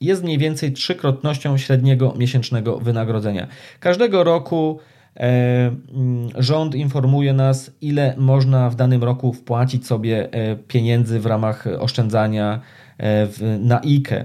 jest 0.00 0.24
mniej 0.24 0.38
więcej 0.38 0.72
trzykrotnością 0.72 1.58
średniego 1.58 2.14
miesięcznego 2.18 2.78
wynagrodzenia. 2.78 3.46
Każdego 3.80 4.24
roku 4.24 4.78
e, 5.16 5.20
mm, 5.20 6.28
rząd 6.38 6.74
informuje 6.74 7.32
nas, 7.32 7.70
ile 7.80 8.14
można 8.16 8.70
w 8.70 8.76
danym 8.76 9.04
roku 9.04 9.32
wpłacić 9.32 9.86
sobie 9.86 10.32
e, 10.32 10.56
pieniędzy 10.56 11.20
w 11.20 11.26
ramach 11.26 11.66
oszczędzania 11.78 12.60
e, 12.98 13.28
na 13.58 13.80
IKE. 13.80 14.24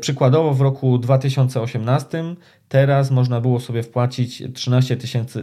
Przykładowo 0.00 0.54
w 0.54 0.60
roku 0.60 0.98
2018 0.98 2.24
teraz 2.70 3.10
można 3.10 3.40
było 3.40 3.60
sobie 3.60 3.82
wpłacić 3.82 4.42
13 4.54 4.96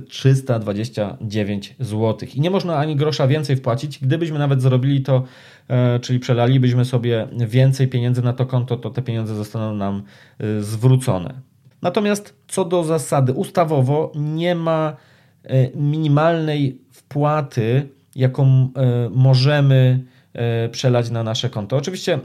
329 0.10 1.76
zł. 1.80 2.30
I 2.36 2.42
nie 2.42 2.50
można 2.50 2.78
ani 2.78 2.96
grosza 2.96 3.28
więcej 3.28 3.56
wpłacić. 3.56 4.00
Gdybyśmy 4.00 4.40
nawet 4.40 4.62
zrobili 4.62 5.02
to, 5.02 5.24
e, 5.68 6.00
czyli 6.00 6.20
przelalibyśmy 6.20 6.86
sobie 6.86 7.28
więcej 7.48 7.88
pieniędzy 7.88 8.22
na 8.22 8.34
to 8.34 8.46
konto, 8.46 8.78
to 8.78 8.90
te 8.90 9.02
pieniądze 9.02 9.36
zostaną 9.36 9.76
nam 9.76 10.04
e, 10.40 10.62
zwrócone. 10.62 11.34
Natomiast 11.82 12.34
co 12.48 12.66
do 12.66 12.84
zasady, 12.84 13.34
ustawowo 13.34 14.12
nie 14.16 14.56
ma 14.56 14.96
minimalnej 15.76 16.82
wpłaty, 16.92 17.90
jaką 18.16 18.70
możemy 19.12 20.04
przelać 20.72 21.10
na 21.10 21.24
nasze 21.24 21.50
konto. 21.50 21.78
Oczywiście 21.78 22.20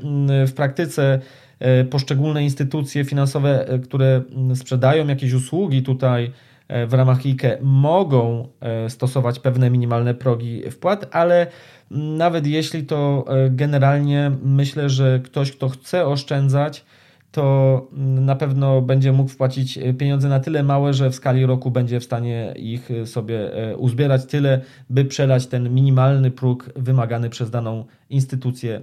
w 0.46 0.52
praktyce 0.56 1.20
E, 1.51 1.51
poszczególne 1.90 2.44
instytucje 2.44 3.04
finansowe, 3.04 3.68
e, 3.68 3.78
które 3.78 4.22
sprzedają 4.54 5.06
jakieś 5.06 5.32
usługi 5.32 5.82
tutaj 5.82 6.32
e, 6.68 6.86
w 6.86 6.94
ramach 6.94 7.26
IKE, 7.26 7.58
mogą 7.62 8.48
stosować 8.88 9.38
pewne 9.38 9.70
minimalne 9.70 10.14
progi 10.14 10.70
wpłat, 10.70 11.16
ale 11.16 11.46
nawet 11.90 12.46
jeśli 12.46 12.84
to 12.84 13.24
generalnie 13.50 14.30
myślę, 14.42 14.90
że 14.90 15.20
ktoś, 15.24 15.52
kto 15.52 15.68
chce 15.68 16.06
oszczędzać, 16.06 16.84
to 17.32 17.86
na 17.96 18.36
pewno 18.36 18.82
będzie 18.82 19.12
mógł 19.12 19.30
wpłacić 19.30 19.78
pieniądze 19.98 20.28
na 20.28 20.40
tyle 20.40 20.62
małe, 20.62 20.94
że 20.94 21.10
w 21.10 21.14
skali 21.14 21.46
roku 21.46 21.70
będzie 21.70 22.00
w 22.00 22.04
stanie 22.04 22.54
ich 22.56 22.88
sobie 23.04 23.50
uzbierać 23.76 24.26
tyle, 24.26 24.60
by 24.90 25.04
przelać 25.04 25.46
ten 25.46 25.74
minimalny 25.74 26.30
próg 26.30 26.70
wymagany 26.76 27.30
przez 27.30 27.50
daną 27.50 27.84
instytucję. 28.10 28.80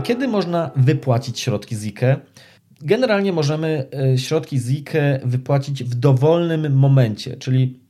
A 0.00 0.02
kiedy 0.02 0.28
można 0.28 0.70
wypłacić 0.76 1.40
środki 1.40 1.76
z 1.76 1.86
IKE? 1.86 2.16
Generalnie 2.80 3.32
możemy 3.32 3.86
e, 4.14 4.18
środki 4.18 4.58
z 4.58 4.70
IKE 4.70 5.20
wypłacić 5.24 5.84
w 5.84 5.94
dowolnym 5.94 6.72
momencie, 6.72 7.36
czyli 7.36 7.80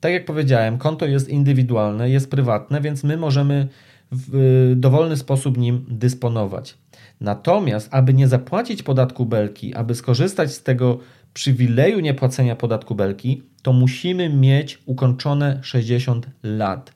tak 0.00 0.12
jak 0.12 0.24
powiedziałem, 0.24 0.78
konto 0.78 1.06
jest 1.06 1.28
indywidualne, 1.28 2.10
jest 2.10 2.30
prywatne, 2.30 2.80
więc 2.80 3.04
my 3.04 3.16
możemy 3.16 3.68
w 4.12 4.34
e, 4.34 4.76
dowolny 4.76 5.16
sposób 5.16 5.58
nim 5.58 5.86
dysponować. 5.88 6.78
Natomiast, 7.20 7.88
aby 7.90 8.14
nie 8.14 8.28
zapłacić 8.28 8.82
podatku 8.82 9.26
belki, 9.26 9.74
aby 9.74 9.94
skorzystać 9.94 10.52
z 10.52 10.62
tego 10.62 10.98
przywileju 11.34 12.00
niepłacenia 12.00 12.56
podatku 12.56 12.94
belki, 12.94 13.42
to 13.62 13.72
musimy 13.72 14.28
mieć 14.28 14.82
ukończone 14.86 15.58
60 15.62 16.26
lat. 16.42 16.95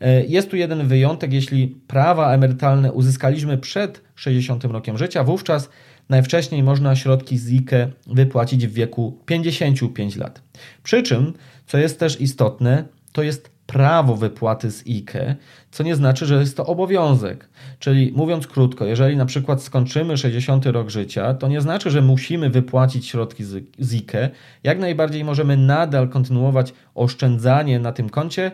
E, 0.00 0.24
jest 0.24 0.50
tu 0.50 0.56
jeden 0.56 0.88
wyjątek, 0.88 1.32
jeśli 1.32 1.68
prawa 1.68 2.34
emerytalne 2.34 2.92
uzyskaliśmy 2.92 3.58
przed 3.58 4.00
60 4.14 4.64
rokiem 4.64 4.98
życia, 4.98 5.24
wówczas 5.24 5.68
najwcześniej 6.08 6.62
można 6.62 6.96
środki 6.96 7.38
z 7.38 7.52
IKE 7.52 7.90
wypłacić 8.06 8.66
w 8.66 8.72
wieku 8.72 9.18
55 9.26 10.16
lat. 10.16 10.42
Przy 10.82 11.02
czym, 11.02 11.32
co 11.66 11.78
jest 11.78 12.00
też 12.00 12.20
istotne, 12.20 12.84
to 13.12 13.22
jest 13.22 13.54
prawo 13.66 14.16
wypłaty 14.16 14.70
z 14.70 14.86
IKE, 14.86 15.36
co 15.70 15.82
nie 15.82 15.96
znaczy, 15.96 16.26
że 16.26 16.40
jest 16.40 16.56
to 16.56 16.66
obowiązek. 16.66 17.48
Czyli 17.78 18.12
mówiąc 18.16 18.46
krótko, 18.46 18.84
jeżeli 18.84 19.16
na 19.16 19.26
przykład 19.26 19.62
skończymy 19.62 20.16
60 20.16 20.66
rok 20.66 20.90
życia, 20.90 21.34
to 21.34 21.48
nie 21.48 21.60
znaczy, 21.60 21.90
że 21.90 22.02
musimy 22.02 22.50
wypłacić 22.50 23.06
środki 23.06 23.44
z 23.78 23.94
IKE. 23.94 24.30
Jak 24.64 24.78
najbardziej 24.78 25.24
możemy 25.24 25.56
nadal 25.56 26.08
kontynuować 26.08 26.72
oszczędzanie 26.94 27.80
na 27.80 27.92
tym 27.92 28.10
koncie, 28.10 28.52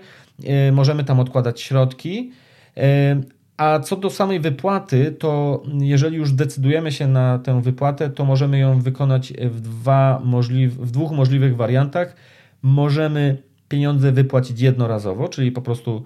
możemy 0.72 1.04
tam 1.04 1.20
odkładać 1.20 1.60
środki. 1.60 2.32
E, 2.76 3.20
a 3.56 3.80
co 3.80 3.96
do 3.96 4.10
samej 4.10 4.40
wypłaty, 4.40 5.12
to 5.18 5.62
jeżeli 5.80 6.16
już 6.16 6.32
decydujemy 6.32 6.92
się 6.92 7.06
na 7.06 7.38
tę 7.38 7.62
wypłatę, 7.62 8.10
to 8.10 8.24
możemy 8.24 8.58
ją 8.58 8.80
wykonać 8.80 9.32
w, 9.50 9.60
dwa 9.60 10.22
możliw- 10.24 10.68
w 10.68 10.90
dwóch 10.90 11.12
możliwych 11.12 11.56
wariantach. 11.56 12.16
Możemy 12.62 13.42
pieniądze 13.68 14.12
wypłacić 14.12 14.60
jednorazowo, 14.60 15.28
czyli 15.28 15.52
po 15.52 15.62
prostu 15.62 16.04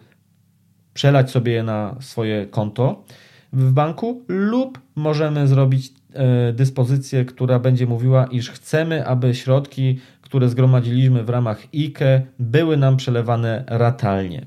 przelać 0.95 1.31
sobie 1.31 1.53
je 1.53 1.62
na 1.62 1.97
swoje 2.00 2.47
konto 2.47 3.05
w 3.53 3.73
banku, 3.73 4.23
lub 4.29 4.81
możemy 4.95 5.49
zrobić 5.49 5.93
e, 6.14 6.53
dyspozycję, 6.53 7.25
która 7.25 7.59
będzie 7.59 7.87
mówiła, 7.87 8.26
iż 8.26 8.50
chcemy, 8.50 9.07
aby 9.07 9.35
środki 9.35 9.99
które 10.35 10.49
zgromadziliśmy 10.49 11.25
w 11.25 11.29
ramach 11.29 11.62
IKE, 11.75 12.23
były 12.38 12.76
nam 12.76 12.97
przelewane 12.97 13.64
ratalnie. 13.67 14.47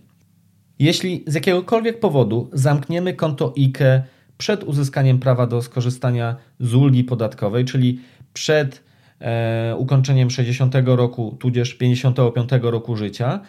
Jeśli 0.79 1.23
z 1.27 1.33
jakiegokolwiek 1.33 1.99
powodu 1.99 2.49
zamkniemy 2.53 3.13
konto 3.13 3.53
IKE 3.57 4.03
przed 4.37 4.63
uzyskaniem 4.63 5.19
prawa 5.19 5.47
do 5.47 5.61
skorzystania 5.61 6.35
z 6.59 6.73
ulgi 6.73 7.03
podatkowej, 7.03 7.65
czyli 7.65 7.99
przed 8.33 8.83
e, 9.19 9.75
ukończeniem 9.77 10.29
60 10.29 10.75
roku, 10.85 11.37
tudzież 11.39 11.73
55 11.73 12.49
roku 12.61 12.95
życia, 12.95 13.39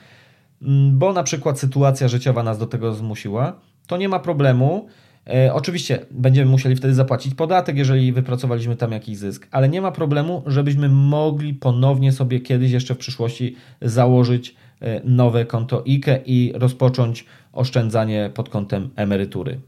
bo 0.93 1.13
na 1.13 1.23
przykład 1.23 1.59
sytuacja 1.59 2.09
życiowa 2.09 2.43
nas 2.43 2.59
do 2.59 2.67
tego 2.67 2.95
zmusiła, 2.95 3.61
to 3.87 3.97
nie 3.97 4.09
ma 4.09 4.19
problemu. 4.19 4.89
E, 5.29 5.55
oczywiście 5.55 5.99
będziemy 6.11 6.51
musieli 6.51 6.77
wtedy 6.77 6.95
zapłacić 6.95 7.35
podatek, 7.35 7.77
jeżeli 7.77 8.13
wypracowaliśmy 8.13 8.77
tam 8.77 8.93
jakiś 8.93 9.19
zysk, 9.19 9.49
ale 9.51 9.69
nie 9.69 9.81
ma 9.81 9.93
problemu, 9.93 10.43
żebyśmy 10.47 10.89
mogli 10.89 11.55
ponownie 11.55 12.13
sobie 12.13 12.41
kiedyś 12.41 12.71
jeszcze 12.71 12.95
w 12.95 12.99
przyszłości 12.99 13.57
założyć 13.83 14.55
e, 14.81 15.01
nowe 15.05 15.45
konto 15.45 15.85
IKE 15.87 16.23
i 16.27 16.53
rozpocząć 16.55 17.25
oszczędzanie 17.53 18.31
pod 18.35 18.49
kątem 18.49 18.91
emerytury. 18.97 19.61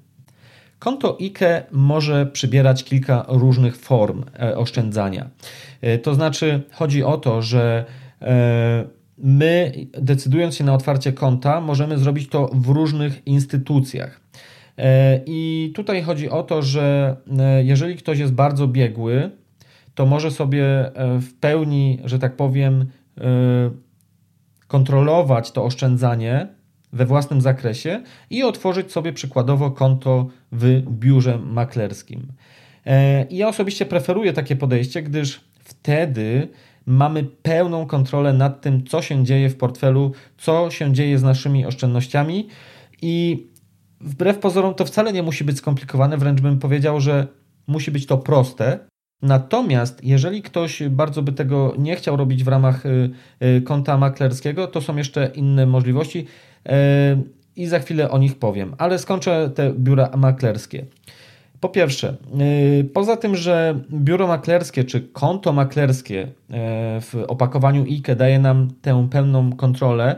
Konto 0.79 1.19
IKE 1.21 1.67
może 1.73 2.27
przybierać 2.27 2.85
kilka 2.85 3.25
różnych 3.29 3.77
form 3.77 4.25
e, 4.39 4.57
oszczędzania. 4.57 5.31
To 6.03 6.15
znaczy, 6.15 6.63
chodzi 6.73 7.05
o 7.05 7.17
to, 7.17 7.43
że 7.43 7.85
my, 9.19 9.73
decydując 9.93 10.57
się 10.57 10.65
na 10.65 10.75
otwarcie 10.75 11.13
konta, 11.13 11.61
możemy 11.61 11.99
zrobić 11.99 12.29
to 12.29 12.51
w 12.55 12.69
różnych 12.69 13.27
instytucjach. 13.27 14.20
E, 14.81 15.21
I 15.27 15.73
tutaj 15.75 16.03
chodzi 16.03 16.31
o 16.31 16.43
to, 16.43 16.63
że 16.63 17.17
e, 17.39 17.65
jeżeli 17.65 17.97
ktoś 17.97 18.19
jest 18.19 18.33
bardzo 18.33 18.69
biegły, 18.69 19.31
to 19.95 20.07
może 20.07 20.31
sobie 20.31 20.65
e, 20.65 21.19
w 21.21 21.35
pełni, 21.35 21.99
że 22.05 22.19
tak 22.19 22.37
powiem, 22.37 22.87
kontrolować 24.67 25.53
to 25.53 25.65
oszczędzanie 25.65 26.49
we 26.93 27.07
własnym 27.07 27.41
zakresie 27.41 28.03
i 28.31 28.43
otworzyć 28.43 28.93
sobie 28.93 29.13
przykładowo 29.13 29.71
konto 29.71 30.27
w 30.53 30.83
biurze 30.91 31.39
maklerskim. 31.39 32.27
I 33.31 33.37
ja 33.37 33.49
osobiście 33.49 33.87
preferuję 33.87 34.33
takie 34.33 34.57
podejście, 34.57 35.03
gdyż 35.03 35.41
wtedy 35.59 36.49
mamy 36.87 37.25
pełną 37.25 37.87
kontrolę 37.87 38.33
nad 38.33 38.61
tym, 38.61 38.87
co 38.87 39.03
się 39.03 39.25
dzieje 39.25 39.51
w 39.51 39.57
portfelu, 39.57 40.13
co 40.39 40.71
się 40.71 40.93
dzieje 40.93 41.19
z 41.19 41.23
naszymi 41.23 41.67
oszczędnościami 41.67 42.49
i 43.03 43.47
wbrew 44.01 44.39
pozorom 44.39 44.75
to 44.75 44.85
wcale 44.85 45.13
nie 45.13 45.23
musi 45.23 45.45
być 45.45 45.59
skomplikowane, 45.59 46.17
wręcz 46.17 46.41
bym 46.41 46.59
powiedział, 46.59 47.01
że 47.01 47.27
musi 47.67 47.91
być 47.91 48.07
to 48.07 48.19
proste. 48.19 48.79
Natomiast 49.23 50.05
jeżeli 50.05 50.43
ktoś 50.43 50.83
bardzo 50.83 51.23
by 51.23 51.33
tego 51.33 51.75
nie 51.79 51.97
chciał 51.97 52.17
robić 52.17 52.45
w 52.45 52.49
ramach 52.49 52.87
y, 52.87 53.11
y, 53.43 53.63
konta 53.63 53.99
maklerskiego, 53.99 54.67
to 54.67 54.81
są 54.81 54.97
jeszcze 54.97 55.31
inne 55.35 55.67
możliwości 55.67 56.19
y, 56.19 56.71
i 57.57 57.67
za 57.67 57.79
chwilę 57.79 58.11
o 58.11 58.19
nich 58.19 58.39
powiem, 58.39 58.75
ale 58.79 58.99
skończę 58.99 59.51
te 59.55 59.73
biura 59.73 60.11
maklerskie. 60.17 60.85
Po 61.61 61.69
pierwsze, 61.69 62.17
poza 62.93 63.17
tym, 63.17 63.37
że 63.37 63.81
biuro 63.93 64.27
maklerskie 64.27 64.85
czy 64.85 65.01
konto 65.01 65.53
maklerskie 65.53 66.29
w 67.01 67.25
opakowaniu 67.29 67.83
IKE 67.83 68.17
daje 68.17 68.39
nam 68.39 68.69
tę 68.83 69.09
pełną 69.11 69.53
kontrolę, 69.53 70.17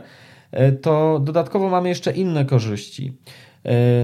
to 0.81 1.19
dodatkowo 1.23 1.69
mamy 1.69 1.89
jeszcze 1.89 2.11
inne 2.11 2.45
korzyści. 2.45 3.13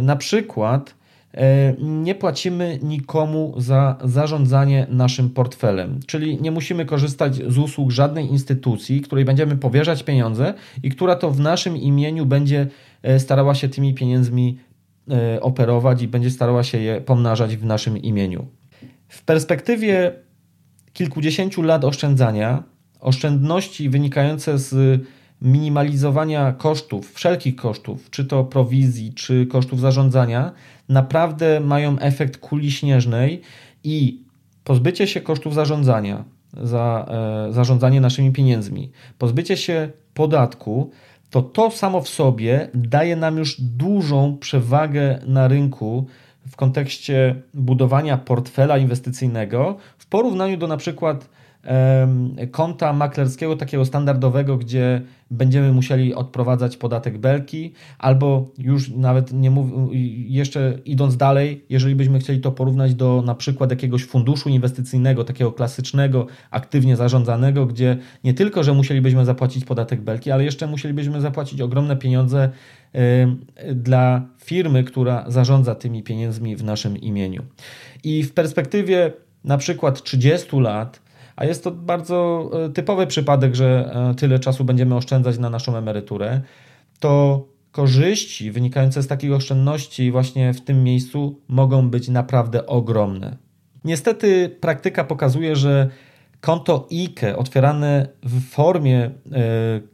Na 0.01 0.15
przykład 0.15 0.95
E, 1.33 1.73
nie 1.79 2.15
płacimy 2.15 2.79
nikomu 2.83 3.53
za 3.57 3.97
zarządzanie 4.03 4.87
naszym 4.89 5.29
portfelem, 5.29 5.99
czyli 6.07 6.41
nie 6.41 6.51
musimy 6.51 6.85
korzystać 6.85 7.35
z 7.35 7.57
usług 7.57 7.91
żadnej 7.91 8.25
instytucji, 8.31 9.01
której 9.01 9.25
będziemy 9.25 9.57
powierzać 9.57 10.03
pieniądze 10.03 10.53
i 10.83 10.89
która 10.89 11.15
to 11.15 11.31
w 11.31 11.39
naszym 11.39 11.77
imieniu 11.77 12.25
będzie 12.25 12.67
e, 13.03 13.19
starała 13.19 13.55
się 13.55 13.69
tymi 13.69 13.93
pieniędzmi 13.93 14.57
e, 15.11 15.41
operować 15.41 16.01
i 16.01 16.07
będzie 16.07 16.31
starała 16.31 16.63
się 16.63 16.77
je 16.77 17.01
pomnażać 17.01 17.57
w 17.57 17.65
naszym 17.65 17.97
imieniu. 17.97 18.47
W 19.07 19.23
perspektywie 19.23 20.11
kilkudziesięciu 20.93 21.61
lat 21.61 21.85
oszczędzania, 21.85 22.63
oszczędności 22.99 23.89
wynikające 23.89 24.57
z 24.57 25.01
minimalizowania 25.41 26.51
kosztów, 26.51 27.13
wszelkich 27.13 27.55
kosztów, 27.55 28.09
czy 28.09 28.25
to 28.25 28.43
prowizji, 28.43 29.13
czy 29.13 29.45
kosztów 29.45 29.79
zarządzania, 29.79 30.51
naprawdę 30.89 31.59
mają 31.59 31.99
efekt 31.99 32.37
kuli 32.37 32.71
śnieżnej 32.71 33.41
i 33.83 34.23
pozbycie 34.63 35.07
się 35.07 35.21
kosztów 35.21 35.53
zarządzania, 35.53 36.23
za 36.53 37.05
e, 37.49 37.53
zarządzanie 37.53 38.01
naszymi 38.01 38.31
pieniędzmi, 38.31 38.91
pozbycie 39.17 39.57
się 39.57 39.89
podatku, 40.13 40.91
to 41.29 41.41
to 41.41 41.71
samo 41.71 42.01
w 42.01 42.09
sobie 42.09 42.69
daje 42.73 43.15
nam 43.15 43.37
już 43.37 43.61
dużą 43.61 44.37
przewagę 44.37 45.19
na 45.25 45.47
rynku 45.47 46.07
w 46.49 46.55
kontekście 46.55 47.41
budowania 47.53 48.17
portfela 48.17 48.77
inwestycyjnego 48.77 49.77
w 49.97 50.05
porównaniu 50.05 50.57
do 50.57 50.67
na 50.67 50.77
przykład 50.77 51.29
konta 52.51 52.93
maklerskiego 52.93 53.55
takiego 53.55 53.85
standardowego, 53.85 54.57
gdzie 54.57 55.01
będziemy 55.31 55.71
musieli 55.71 56.13
odprowadzać 56.13 56.77
podatek 56.77 57.17
belki, 57.17 57.73
albo 57.97 58.51
już 58.57 58.89
nawet 58.89 59.33
nie 59.33 59.51
mów, 59.51 59.89
jeszcze 60.27 60.79
idąc 60.85 61.17
dalej, 61.17 61.65
jeżeli 61.69 61.95
byśmy 61.95 62.19
chcieli 62.19 62.39
to 62.39 62.51
porównać 62.51 62.95
do 62.95 63.23
na 63.25 63.35
przykład 63.35 63.69
jakiegoś 63.69 64.05
funduszu 64.05 64.49
inwestycyjnego, 64.49 65.23
takiego 65.23 65.51
klasycznego, 65.51 66.27
aktywnie 66.51 66.95
zarządzanego, 66.95 67.65
gdzie 67.65 67.97
nie 68.23 68.33
tylko, 68.33 68.63
że 68.63 68.73
musielibyśmy 68.73 69.25
zapłacić 69.25 69.65
podatek 69.65 70.01
belki, 70.01 70.31
ale 70.31 70.43
jeszcze 70.43 70.67
musielibyśmy 70.67 71.21
zapłacić 71.21 71.61
ogromne 71.61 71.97
pieniądze 71.97 72.49
dla 73.75 74.21
firmy, 74.37 74.83
która 74.83 75.25
zarządza 75.27 75.75
tymi 75.75 76.03
pieniędzmi 76.03 76.55
w 76.55 76.63
naszym 76.63 76.97
imieniu. 76.97 77.43
I 78.03 78.23
w 78.23 78.33
perspektywie 78.33 79.13
na 79.43 79.57
przykład 79.57 80.03
30 80.03 80.59
lat 80.59 81.08
a 81.39 81.45
jest 81.45 81.63
to 81.63 81.71
bardzo 81.71 82.49
e, 82.65 82.69
typowy 82.69 83.07
przypadek, 83.07 83.55
że 83.55 83.91
e, 83.93 84.15
tyle 84.15 84.39
czasu 84.39 84.63
będziemy 84.63 84.95
oszczędzać 84.95 85.37
na 85.37 85.49
naszą 85.49 85.77
emeryturę, 85.77 86.41
to 86.99 87.45
korzyści 87.71 88.51
wynikające 88.51 89.03
z 89.03 89.07
takich 89.07 89.33
oszczędności 89.33 90.11
właśnie 90.11 90.53
w 90.53 90.61
tym 90.61 90.83
miejscu 90.83 91.41
mogą 91.47 91.89
być 91.89 92.07
naprawdę 92.07 92.65
ogromne. 92.65 93.37
Niestety 93.83 94.57
praktyka 94.59 95.03
pokazuje, 95.03 95.55
że 95.55 95.89
konto 96.41 96.87
IKE 96.91 97.37
otwierane 97.37 98.07
w 98.23 98.49
formie 98.49 99.03
e, 99.05 99.11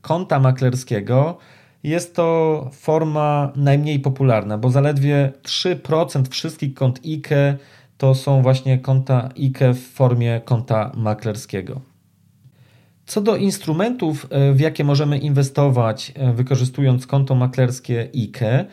konta 0.02 0.40
maklerskiego 0.40 1.38
jest 1.84 2.16
to 2.16 2.70
forma 2.74 3.54
najmniej 3.56 4.00
popularna, 4.00 4.58
bo 4.58 4.70
zaledwie 4.70 5.32
3% 5.44 6.30
wszystkich 6.30 6.74
kont 6.74 7.00
IKE 7.06 7.58
to 7.98 8.16
są 8.16 8.42
właśnie 8.42 8.78
konta 8.78 9.30
IKE 9.38 9.74
w 9.74 9.80
formie 9.80 10.42
konta 10.46 10.92
maklerskiego. 10.96 11.82
Co 13.06 13.22
do 13.22 13.36
instrumentów, 13.36 14.28
e, 14.30 14.54
w 14.54 14.60
jakie 14.60 14.84
możemy 14.84 15.18
inwestować 15.18 16.12
e, 16.16 16.34
wykorzystując 16.34 17.08
konto 17.08 17.36
maklerskie 17.36 18.10
IKE, 18.16 18.66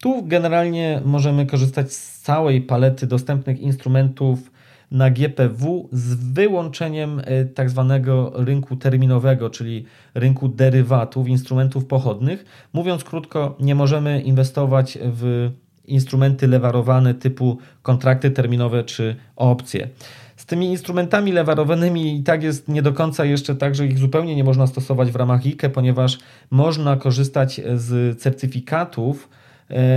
tu 0.00 0.26
generalnie 0.26 1.00
możemy 1.04 1.46
korzystać 1.46 1.92
z 1.92 2.20
całej 2.20 2.60
palety 2.60 3.06
dostępnych 3.06 3.60
instrumentów 3.60 4.50
na 4.90 5.10
GPW 5.10 5.88
z 5.92 6.14
wyłączeniem 6.14 7.22
e, 7.24 7.44
tak 7.44 7.70
zwanego 7.70 8.32
rynku 8.34 8.76
terminowego, 8.76 9.50
czyli 9.50 9.84
rynku 10.14 10.48
derywatów, 10.48 11.28
instrumentów 11.28 11.86
pochodnych. 11.86 12.68
Mówiąc 12.72 13.04
krótko, 13.04 13.56
nie 13.60 13.74
możemy 13.74 14.20
inwestować 14.20 14.98
w 15.02 15.50
instrumenty 15.92 16.46
lewarowane 16.46 17.14
typu 17.14 17.58
kontrakty 17.82 18.30
terminowe 18.30 18.84
czy 18.84 19.16
opcje. 19.36 19.88
Z 20.36 20.46
tymi 20.46 20.66
instrumentami 20.66 21.32
lewarowanymi 21.32 22.18
i 22.18 22.22
tak 22.22 22.42
jest 22.42 22.68
nie 22.68 22.82
do 22.82 22.92
końca 22.92 23.24
jeszcze 23.24 23.54
tak, 23.54 23.74
że 23.74 23.86
ich 23.86 23.98
zupełnie 23.98 24.36
nie 24.36 24.44
można 24.44 24.66
stosować 24.66 25.10
w 25.10 25.16
ramach 25.16 25.46
IKE, 25.46 25.70
ponieważ 25.70 26.18
można 26.50 26.96
korzystać 26.96 27.60
z 27.74 28.20
certyfikatów, 28.20 29.28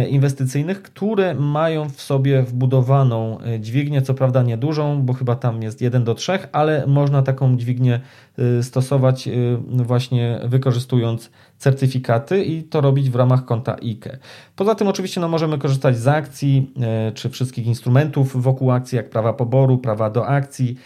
inwestycyjnych, 0.09 0.81
które 0.81 1.33
mają 1.33 1.89
w 1.89 2.01
sobie 2.01 2.43
wbudowaną 2.43 3.39
e, 3.39 3.59
dźwignię, 3.59 4.01
co 4.01 4.13
prawda 4.13 4.43
niedużą, 4.43 5.01
bo 5.01 5.13
chyba 5.13 5.36
tam 5.36 5.63
jest 5.63 5.81
1 5.81 6.03
do 6.03 6.15
3, 6.15 6.39
ale 6.51 6.88
można 6.88 7.21
taką 7.21 7.57
dźwignię 7.57 7.99
e, 8.38 8.63
stosować 8.63 9.29
właśnie 9.67 10.39
wykorzystując 10.45 11.31
certyfikaty 11.57 12.43
i 12.43 12.63
to 12.63 12.81
robić 12.81 13.09
w 13.09 13.15
ramach 13.15 13.45
konta 13.45 13.75
IKE. 13.75 14.17
Poza 14.55 14.75
tym 14.75 14.88
oczywiście 14.88 15.21
no, 15.21 15.27
możemy 15.27 15.57
korzystać 15.57 15.97
z 15.97 16.07
akcji 16.07 16.73
czy 17.13 17.29
wszystkich 17.29 17.67
instrumentów 17.67 18.43
wokół 18.43 18.71
akcji, 18.71 18.95
jak 18.95 19.09
prawa 19.09 19.33
poboru, 19.33 19.77
prawa 19.77 20.09
do 20.09 20.27
akcji. 20.27 20.77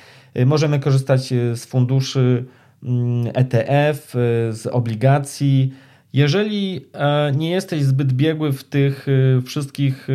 Możemy 0.46 0.80
korzystać 0.80 1.28
z 1.30 1.66
funduszy 1.66 2.46
mm, 2.84 3.28
ETF, 3.34 4.14
z 4.52 4.68
obligacji, 4.72 5.74
jeżeli 6.14 6.86
e, 6.94 7.32
nie 7.36 7.50
jesteś 7.50 7.84
zbyt 7.84 8.14
biegły 8.14 8.52
w 8.54 8.64
tych 8.64 9.08
e, 9.38 9.42
wszystkich 9.42 10.10
e, 10.10 10.14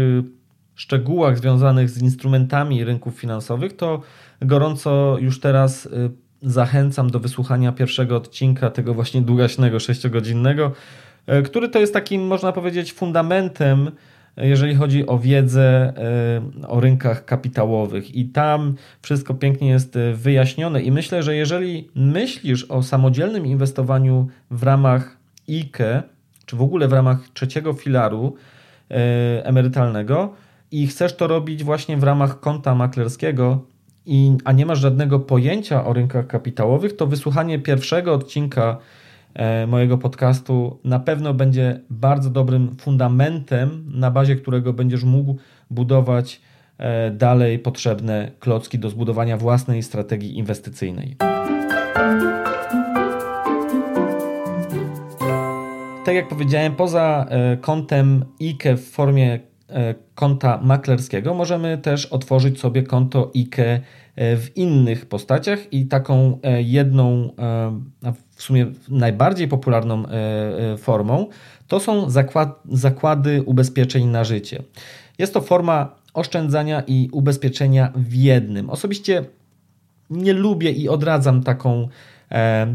szczegółach 0.75 1.39
związanych 1.39 1.91
z 1.91 2.03
instrumentami 2.03 2.85
rynków 2.85 3.15
finansowych, 3.15 3.77
to 3.77 4.01
gorąco 4.41 5.19
już 5.21 5.41
teraz 5.41 5.89
zachęcam 6.43 7.11
do 7.11 7.21
wysłuchania 7.21 7.73
pierwszego 7.73 8.17
odcinka 8.17 8.71
tego 8.71 8.95
właśnie 8.95 9.23
długaśnego, 9.23 9.81
sześciogodzinnego, 9.81 10.73
który 11.45 11.69
to 11.69 11.79
jest 11.79 11.93
takim, 11.93 12.27
można 12.27 12.53
powiedzieć, 12.53 12.93
fundamentem, 12.93 13.91
jeżeli 14.37 14.75
chodzi 14.75 15.07
o 15.07 15.19
wiedzę 15.19 15.93
o 16.69 16.81
rynkach 16.81 17.25
kapitałowych. 17.25 18.15
I 18.15 18.25
tam 18.25 18.75
wszystko 19.03 19.35
pięknie 19.35 19.69
jest 19.69 19.99
wyjaśnione. 20.15 20.83
I 20.83 20.93
myślę, 20.93 21.23
że 21.23 21.37
jeżeli 21.37 21.89
myślisz 21.95 22.65
o 22.65 22.83
samodzielnym 22.83 23.47
inwestowaniu 23.47 24.29
w 24.51 24.63
ramach 24.63 25.22
IKE, 25.49 26.03
czy 26.47 26.57
w 26.57 26.63
ogóle 26.63 26.89
w 26.89 26.93
ramach 26.93 27.29
trzeciego 27.35 27.73
filaru 27.73 28.35
e, 28.91 28.95
emerytalnego 29.47 30.33
i 30.71 30.87
chcesz 30.87 31.17
to 31.17 31.27
robić 31.27 31.65
właśnie 31.65 31.97
w 31.97 32.03
ramach 32.03 32.41
konta 32.41 32.75
maklerskiego, 32.75 33.65
i, 34.07 34.37
a 34.45 34.53
nie 34.53 34.67
masz 34.67 34.79
żadnego 34.79 35.21
pojęcia 35.21 35.85
o 35.85 35.93
rynkach 35.93 36.27
kapitałowych, 36.27 36.97
to 36.97 37.07
wysłuchanie 37.07 37.59
pierwszego 37.59 38.15
odcinka 38.15 38.79
e, 39.35 39.67
mojego 39.67 39.99
podcastu 39.99 40.79
na 40.85 40.99
pewno 40.99 41.35
będzie 41.35 41.81
bardzo 41.91 42.31
dobrym 42.31 42.77
fundamentem, 42.81 43.85
na 43.95 44.11
bazie 44.11 44.37
którego 44.37 44.73
będziesz 44.73 45.05
mógł 45.05 45.37
budować 45.71 46.41
e, 46.79 47.11
dalej 47.11 47.59
potrzebne 47.59 48.31
klocki 48.41 48.79
do 48.79 48.91
zbudowania 48.91 49.37
własnej 49.37 49.83
strategii 49.83 50.39
inwestycyjnej. 50.39 51.17
Tak 56.05 56.15
jak 56.15 56.29
powiedziałem, 56.29 56.77
poza 56.77 57.27
e, 57.29 57.57
kontem 57.57 58.25
IKE 58.41 58.77
w 58.77 58.91
formie 58.91 59.41
e, 59.69 59.95
konta 60.15 60.61
maklerskiego, 60.63 61.35
możemy 61.35 61.79
też 61.79 62.07
otworzyć 62.07 62.61
sobie 62.61 62.83
konto 62.83 63.31
IKE 63.37 63.81
e, 64.17 64.37
w 64.37 64.57
innych 64.57 65.07
postaciach 65.07 65.73
i 65.73 65.87
taką 65.87 66.39
jedną, 66.59 67.31
w 68.35 68.43
sumie 68.43 68.67
najbardziej 68.89 69.49
popularną 69.49 70.03
formą, 70.79 71.27
to 71.69 71.81
są 71.81 72.11
zakład, 72.11 72.61
zakłady 72.69 73.43
ubezpieczeń 73.43 74.07
na 74.07 74.25
życie. 74.25 74.63
Jest 75.19 75.35
to 75.35 75.41
forma 75.41 75.95
oszczędzania 76.15 76.83
i 76.87 77.09
ubezpieczenia 77.13 77.93
w 77.97 78.15
jednym. 78.15 78.71
Osobiście 78.71 79.25
nie 80.11 80.33
lubię 80.33 80.71
i 80.71 80.89
odradzam 80.89 81.43
taką, 81.43 81.89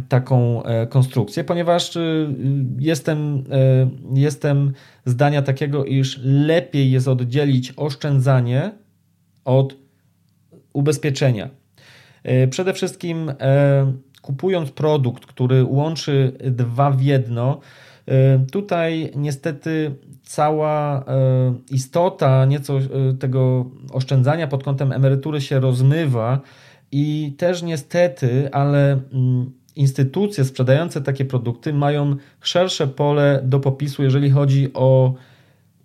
taką 0.10 0.64
e, 0.64 0.88
konstrukcję, 0.88 1.44
ponieważ 1.44 1.96
y, 1.96 2.28
jestem, 2.80 3.44
e, 3.52 3.90
jestem 4.14 4.74
zdania 5.06 5.42
takiego, 5.42 5.86
iż 5.86 6.20
lepiej 6.24 6.92
jest 6.92 7.08
oddzielić 7.08 7.74
oszczędzanie 7.78 8.72
od 9.46 9.76
ubezpieczenia. 10.74 11.50
Przede 12.50 12.74
wszystkim 12.74 13.32
kupując 14.22 14.72
produkt, 14.72 15.26
który 15.26 15.64
łączy 15.64 16.38
dwa 16.44 16.92
w 16.92 17.02
jedno, 17.02 17.60
tutaj 18.52 19.12
niestety 19.16 19.96
cała 20.24 21.06
istota 21.72 22.46
nieco 22.46 22.80
tego 23.20 23.66
oszczędzania 23.92 24.48
pod 24.48 24.64
kątem 24.64 24.92
emerytury 24.92 25.42
się 25.42 25.60
rozmywa 25.60 26.42
i 26.92 27.36
też 27.38 27.64
niestety, 27.64 28.50
ale 28.52 28.92
mm, 28.92 29.52
instytucje 29.76 30.46
sprzedające 30.46 31.02
takie 31.02 31.26
produkty 31.26 31.74
mają 31.74 32.16
szersze 32.42 32.88
pole 32.88 33.42
do 33.44 33.60
popisu, 33.60 34.04
jeżeli 34.04 34.30
chodzi 34.30 34.74
o 34.74 35.14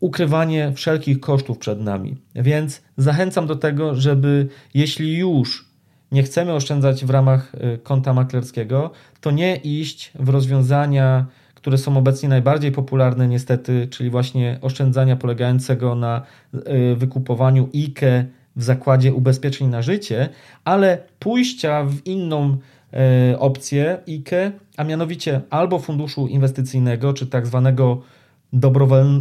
ukrywanie 0.01 0.73
wszelkich 0.75 1.21
kosztów 1.21 1.59
przed 1.59 1.81
nami. 1.81 2.17
Więc 2.35 2.83
zachęcam 2.97 3.47
do 3.47 3.57
tego, 3.57 3.95
żeby 3.95 4.49
jeśli 4.75 5.17
już 5.17 5.73
nie 6.13 6.23
chcemy 6.23 6.53
oszczędzać 6.53 7.05
w 7.05 7.11
ramach 7.11 7.55
y, 7.55 7.79
konta 7.79 8.13
maklerskiego, 8.13 8.91
to 9.21 9.31
nie 9.31 9.57
iść 9.57 10.13
w 10.15 10.29
rozwiązania, 10.29 11.27
które 11.55 11.79
są 11.79 11.97
obecnie 11.97 12.29
najbardziej 12.29 12.73
popularne, 12.73 13.29
niestety, 13.29 13.89
czyli 13.91 14.11
właśnie 14.11 14.59
oszczędzania 14.63 15.17
polegającego 15.17 15.95
na 15.95 16.23
y, 16.55 16.97
wykupowaniu 16.97 17.69
IKE 17.75 18.25
w 18.57 18.63
zakładzie 18.63 19.15
ubezpieczeń 19.15 19.69
na 19.69 19.83
życie, 19.83 20.29
ale 20.65 20.99
pójścia 21.19 21.85
w 21.85 22.07
inną 22.07 22.57
e, 22.93 23.39
opcję 23.39 23.99
IKE, 24.09 24.53
a 24.77 24.85
mianowicie 24.85 25.41
albo 25.51 25.79
funduszu 25.79 26.27
inwestycyjnego, 26.27 27.13
czy 27.13 27.27
tak 27.27 27.47
zwanego 27.47 28.03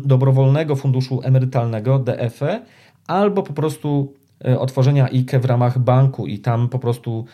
dobrowolnego 0.06 0.76
funduszu 0.76 1.22
emerytalnego 1.24 2.00
DFE, 2.00 2.62
albo 3.08 3.44
po 3.44 3.54
prostu 3.54 4.14
e, 4.46 4.60
otworzenia 4.60 5.10
IKE 5.10 5.40
w 5.40 5.46
ramach 5.46 5.80
banku 5.80 6.28
i 6.28 6.40
tam 6.40 6.70
po 6.70 6.80
prostu 6.80 7.26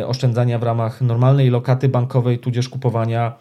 e, 0.00 0.06
oszczędzania 0.06 0.58
w 0.58 0.62
ramach 0.62 1.00
normalnej 1.00 1.50
lokaty 1.50 1.88
bankowej, 1.88 2.38
tudzież 2.38 2.68
kupowania 2.68 3.32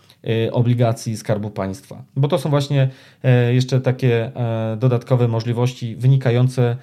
obligacji 0.52 1.18
Skarbu 1.18 1.50
Państwa. 1.50 2.04
Bo 2.16 2.28
to 2.28 2.38
są 2.38 2.50
właśnie 2.50 2.90
jeszcze 3.52 3.82
takie 3.82 4.32
dodatkowe 4.78 5.28
możliwości 5.28 5.96
wynikające 5.96 6.62
E, 6.72 6.76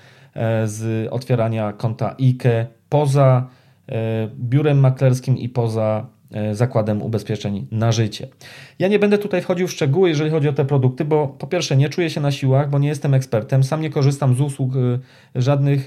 z 0.65 1.09
otwierania 1.11 1.73
konta 1.73 2.17
IKE 2.19 2.67
poza 2.89 3.47
e, 3.89 4.29
biurem 4.39 4.81
maklerskim 4.81 5.39
i 5.39 5.49
poza 5.49 6.07
e, 6.31 6.55
zakładem 6.55 7.03
ubezpieczeń 7.03 7.67
na 7.71 7.93
życie. 7.93 8.29
Ja 8.79 8.89
nie 8.89 8.99
będę 8.99 9.19
tutaj 9.19 9.43
wchodził 9.43 9.67
w 9.69 9.73
szczegóły, 9.73 10.09
jeżeli 10.09 10.31
chodzi 10.31 10.49
o 10.49 10.53
te 10.53 10.65
produkty, 10.65 11.05
bo 11.05 11.29
po 11.29 11.47
pierwsze 11.47 11.77
nie 11.77 11.89
czuję 11.89 12.11
się 12.11 12.21
na 12.21 12.31
siłach, 12.31 12.71
bo 12.71 12.79
nie 12.79 12.89
jestem 12.89 13.15
ekspertem, 13.15 13.65
sam 13.65 13.81
nie 13.81 13.91
korzystam 13.91 14.35
z 14.35 14.41
usług 14.41 14.73
żadnych 15.35 15.87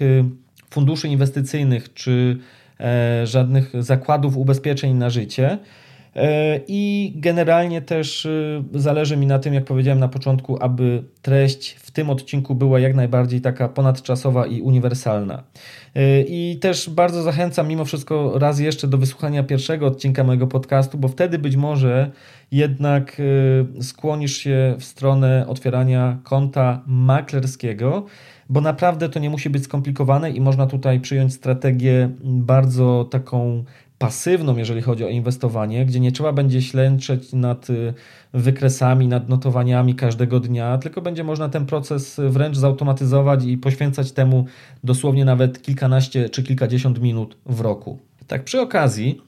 funduszy 0.69 1.07
inwestycyjnych 1.07 1.93
czy 1.93 2.37
żadnych 3.23 3.83
zakładów 3.83 4.37
ubezpieczeń 4.37 4.93
na 4.93 5.09
życie. 5.09 5.57
E, 6.15 6.59
I 6.67 7.13
generalnie 7.15 7.81
też 7.81 8.25
e, 8.25 8.63
zależy 8.73 9.17
mi 9.17 9.27
na 9.27 9.39
tym, 9.39 9.53
jak 9.53 9.65
powiedziałem 9.65 9.99
na 9.99 10.07
początku, 10.07 10.63
aby 10.63 11.03
treść 11.21 11.71
w 11.71 11.91
tym 11.91 12.09
odcinku 12.09 12.55
była 12.55 12.79
jak 12.79 12.95
najbardziej 12.95 13.41
taka 13.41 13.69
ponadczasowa 13.69 14.45
i 14.45 14.61
uniwersalna. 14.61 15.43
E, 15.95 16.21
I 16.21 16.57
też 16.61 16.89
bardzo 16.89 17.23
zachęcam 17.23 17.67
mimo 17.67 17.85
wszystko 17.85 18.39
raz 18.39 18.59
jeszcze 18.59 18.87
do 18.87 18.97
wysłuchania 18.97 19.43
pierwszego 19.43 19.87
odcinka 19.87 20.23
mojego 20.23 20.47
podcastu, 20.47 20.97
bo 20.97 21.07
wtedy 21.07 21.39
być 21.39 21.55
może 21.55 22.11
jednak 22.51 23.21
skłonisz 23.81 24.37
się 24.37 24.75
w 24.79 24.83
stronę 24.83 25.45
otwierania 25.47 26.17
konta 26.23 26.83
maklerskiego, 26.87 28.05
bo 28.49 28.61
naprawdę 28.61 29.09
to 29.09 29.19
nie 29.19 29.29
musi 29.29 29.49
być 29.49 29.63
skomplikowane 29.63 30.31
i 30.31 30.41
można 30.41 30.67
tutaj 30.67 30.99
przyjąć 30.99 31.33
strategię 31.33 32.09
bardzo 32.23 33.07
taką 33.11 33.63
pasywną, 33.99 34.57
jeżeli 34.57 34.81
chodzi 34.81 35.05
o 35.05 35.09
inwestowanie, 35.09 35.85
gdzie 35.85 35.99
nie 35.99 36.11
trzeba 36.11 36.33
będzie 36.33 36.61
ślęczeć 36.61 37.33
nad 37.33 37.69
y, 37.69 37.93
wykresami, 38.33 39.07
nad 39.07 39.29
notowaniami 39.29 39.95
każdego 39.95 40.39
dnia, 40.39 40.77
tylko 40.77 41.01
będzie 41.01 41.23
można 41.23 41.49
ten 41.49 41.65
proces 41.65 42.21
wręcz 42.29 42.57
zautomatyzować 42.57 43.45
i 43.45 43.57
poświęcać 43.57 44.11
temu 44.11 44.45
dosłownie 44.83 45.25
nawet 45.25 45.61
kilkanaście 45.61 46.29
czy 46.29 46.43
kilkadziesiąt 46.43 47.01
minut 47.01 47.37
w 47.45 47.61
roku. 47.61 47.99
Tak, 48.27 48.43
przy 48.43 48.61
okazji, 48.61 49.21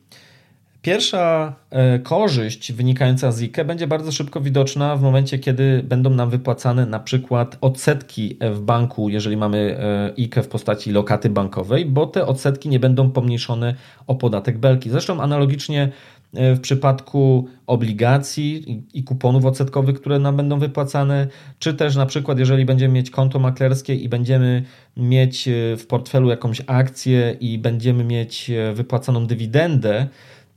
Pierwsza 0.81 1.53
e, 1.69 1.99
korzyść 1.99 2.71
wynikająca 2.71 3.31
z 3.31 3.41
IKE 3.41 3.65
będzie 3.65 3.87
bardzo 3.87 4.11
szybko 4.11 4.41
widoczna 4.41 4.95
w 4.95 5.01
momencie, 5.01 5.39
kiedy 5.39 5.83
będą 5.83 6.09
nam 6.09 6.29
wypłacane 6.29 6.85
na 6.85 6.99
przykład 6.99 7.57
odsetki 7.61 8.37
w 8.51 8.59
banku, 8.59 9.09
jeżeli 9.09 9.37
mamy 9.37 9.77
e, 9.79 10.13
IKE 10.19 10.43
w 10.43 10.47
postaci 10.47 10.91
lokaty 10.91 11.29
bankowej, 11.29 11.85
bo 11.85 12.07
te 12.07 12.25
odsetki 12.25 12.69
nie 12.69 12.79
będą 12.79 13.11
pomniejszone 13.11 13.75
o 14.07 14.15
podatek 14.15 14.57
belki. 14.57 14.89
Zresztą 14.89 15.21
analogicznie 15.21 15.91
e, 16.33 16.55
w 16.55 16.59
przypadku 16.59 17.47
obligacji 17.67 18.83
i 18.93 19.03
kuponów 19.03 19.45
odsetkowych, 19.45 20.01
które 20.01 20.19
nam 20.19 20.37
będą 20.37 20.59
wypłacane, 20.59 21.27
czy 21.59 21.73
też 21.73 21.95
na 21.95 22.05
przykład 22.05 22.39
jeżeli 22.39 22.65
będziemy 22.65 22.93
mieć 22.93 23.09
konto 23.09 23.39
maklerskie 23.39 23.95
i 23.95 24.09
będziemy 24.09 24.63
mieć 24.97 25.49
w 25.77 25.85
portfelu 25.87 26.29
jakąś 26.29 26.61
akcję 26.67 27.37
i 27.39 27.57
będziemy 27.57 28.03
mieć 28.03 28.51
wypłacaną 28.73 29.25
dywidendę, 29.25 30.07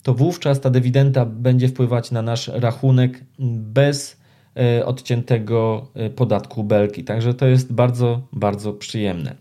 to 0.05 0.15
wówczas 0.15 0.61
ta 0.61 0.71
dywidenda 0.71 1.27
będzie 1.27 1.69
wpływać 1.69 2.11
na 2.11 2.23
nasz 2.23 2.49
rachunek 2.49 3.25
bez 3.59 4.21
e, 4.57 4.87
odciętego 4.87 5.89
e, 5.95 6.11
podatku 6.11 6.65
belki. 6.65 7.05
Także 7.05 7.35
to 7.35 7.47
jest 7.47 7.73
bardzo, 7.73 8.21
bardzo 8.33 8.73
przyjemne. 8.73 9.35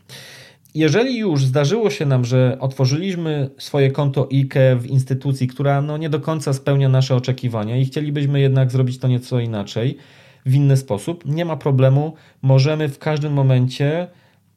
Jeżeli 0.76 1.18
już 1.18 1.46
zdarzyło 1.46 1.90
się 1.90 2.06
nam, 2.06 2.26
że 2.26 2.58
otworzyliśmy 2.60 3.50
swoje 3.58 3.92
konto 3.92 4.28
IKE 4.32 4.76
w 4.80 4.86
instytucji, 4.86 5.48
która 5.48 5.82
no 5.82 5.98
nie 5.98 6.10
do 6.10 6.20
końca 6.20 6.54
spełnia 6.54 6.90
nasze 6.90 7.16
oczekiwania 7.16 7.78
i 7.78 7.86
chcielibyśmy 7.86 8.40
jednak 8.40 8.72
zrobić 8.72 8.98
to 8.98 9.08
nieco 9.08 9.40
inaczej, 9.40 9.98
w 10.46 10.56
inny 10.56 10.78
sposób, 10.78 11.26
nie 11.26 11.46
ma 11.46 11.58
problemu. 11.58 12.14
Możemy 12.42 12.90
w 12.90 13.00
każdym 13.00 13.34
momencie 13.34 14.08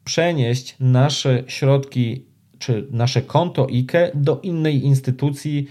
przenieść 0.03 0.75
nasze 0.79 1.43
środki 1.47 2.25
czy 2.59 2.87
nasze 2.91 3.21
konto 3.21 3.67
IKE 3.69 4.11
do 4.15 4.39
innej 4.43 4.85
instytucji, 4.85 5.67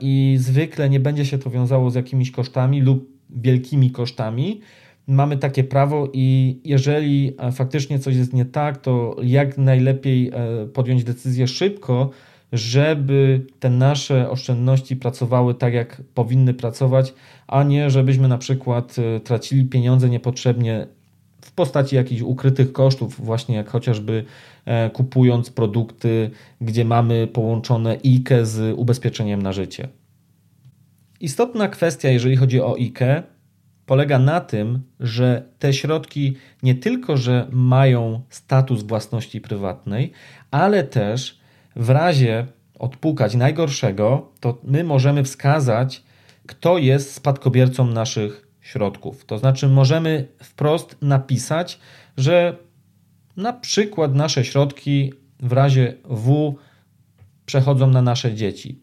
i 0.00 0.36
zwykle 0.38 0.90
nie 0.90 1.00
będzie 1.00 1.24
się 1.24 1.38
to 1.38 1.50
wiązało 1.50 1.90
z 1.90 1.94
jakimiś 1.94 2.30
kosztami 2.30 2.80
lub 2.80 3.08
wielkimi 3.30 3.90
kosztami. 3.90 4.60
Mamy 5.06 5.36
takie 5.36 5.64
prawo 5.64 6.08
i 6.12 6.58
jeżeli 6.64 7.32
e, 7.38 7.52
faktycznie 7.52 7.98
coś 7.98 8.16
jest 8.16 8.32
nie 8.32 8.44
tak, 8.44 8.76
to 8.76 9.16
jak 9.22 9.58
najlepiej 9.58 10.30
e, 10.34 10.66
podjąć 10.66 11.04
decyzję 11.04 11.48
szybko, 11.48 12.10
żeby 12.52 13.46
te 13.60 13.70
nasze 13.70 14.30
oszczędności 14.30 14.96
pracowały 14.96 15.54
tak, 15.54 15.74
jak 15.74 16.02
powinny 16.14 16.54
pracować, 16.54 17.14
a 17.46 17.62
nie 17.62 17.90
żebyśmy 17.90 18.28
na 18.28 18.38
przykład 18.38 18.96
tracili 19.24 19.64
pieniądze 19.64 20.08
niepotrzebnie 20.08 20.86
w 21.44 21.52
postaci 21.52 21.96
jakichś 21.96 22.22
ukrytych 22.22 22.72
kosztów, 22.72 23.24
właśnie 23.24 23.56
jak 23.56 23.68
chociażby 23.68 24.12
e, 24.14 24.24
kupując 24.92 25.50
produkty, 25.50 26.30
gdzie 26.60 26.84
mamy 26.84 27.26
połączone 27.26 27.98
IKE 28.04 28.46
z 28.46 28.78
ubezpieczeniem 28.78 29.42
na 29.42 29.52
życie. 29.52 29.88
Istotna 31.20 31.68
kwestia, 31.68 32.08
jeżeli 32.08 32.36
chodzi 32.36 32.60
o 32.60 32.76
IKE, 32.76 33.22
polega 33.86 34.18
na 34.18 34.40
tym, 34.40 34.82
że 35.00 35.48
te 35.58 35.72
środki 35.72 36.36
nie 36.62 36.74
tylko, 36.74 37.16
że 37.16 37.48
mają 37.52 38.22
status 38.28 38.82
własności 38.82 39.40
prywatnej, 39.40 40.12
ale 40.50 40.84
też 40.84 41.38
w 41.76 41.90
razie 41.90 42.46
odpukać 42.78 43.34
najgorszego, 43.34 44.32
to 44.40 44.58
my 44.64 44.84
możemy 44.84 45.24
wskazać, 45.24 46.02
kto 46.46 46.78
jest 46.78 47.14
spadkobiercą 47.14 47.86
naszych 47.86 48.48
środków. 48.60 49.24
To 49.24 49.38
znaczy, 49.38 49.68
możemy 49.68 50.28
wprost 50.42 50.96
napisać, 51.02 51.78
że 52.16 52.56
na 53.36 53.52
przykład 53.52 54.14
nasze 54.14 54.44
środki 54.44 55.12
w 55.40 55.52
razie 55.52 55.94
W 56.04 56.54
przechodzą 57.46 57.86
na 57.86 58.02
nasze 58.02 58.34
dzieci. 58.34 58.78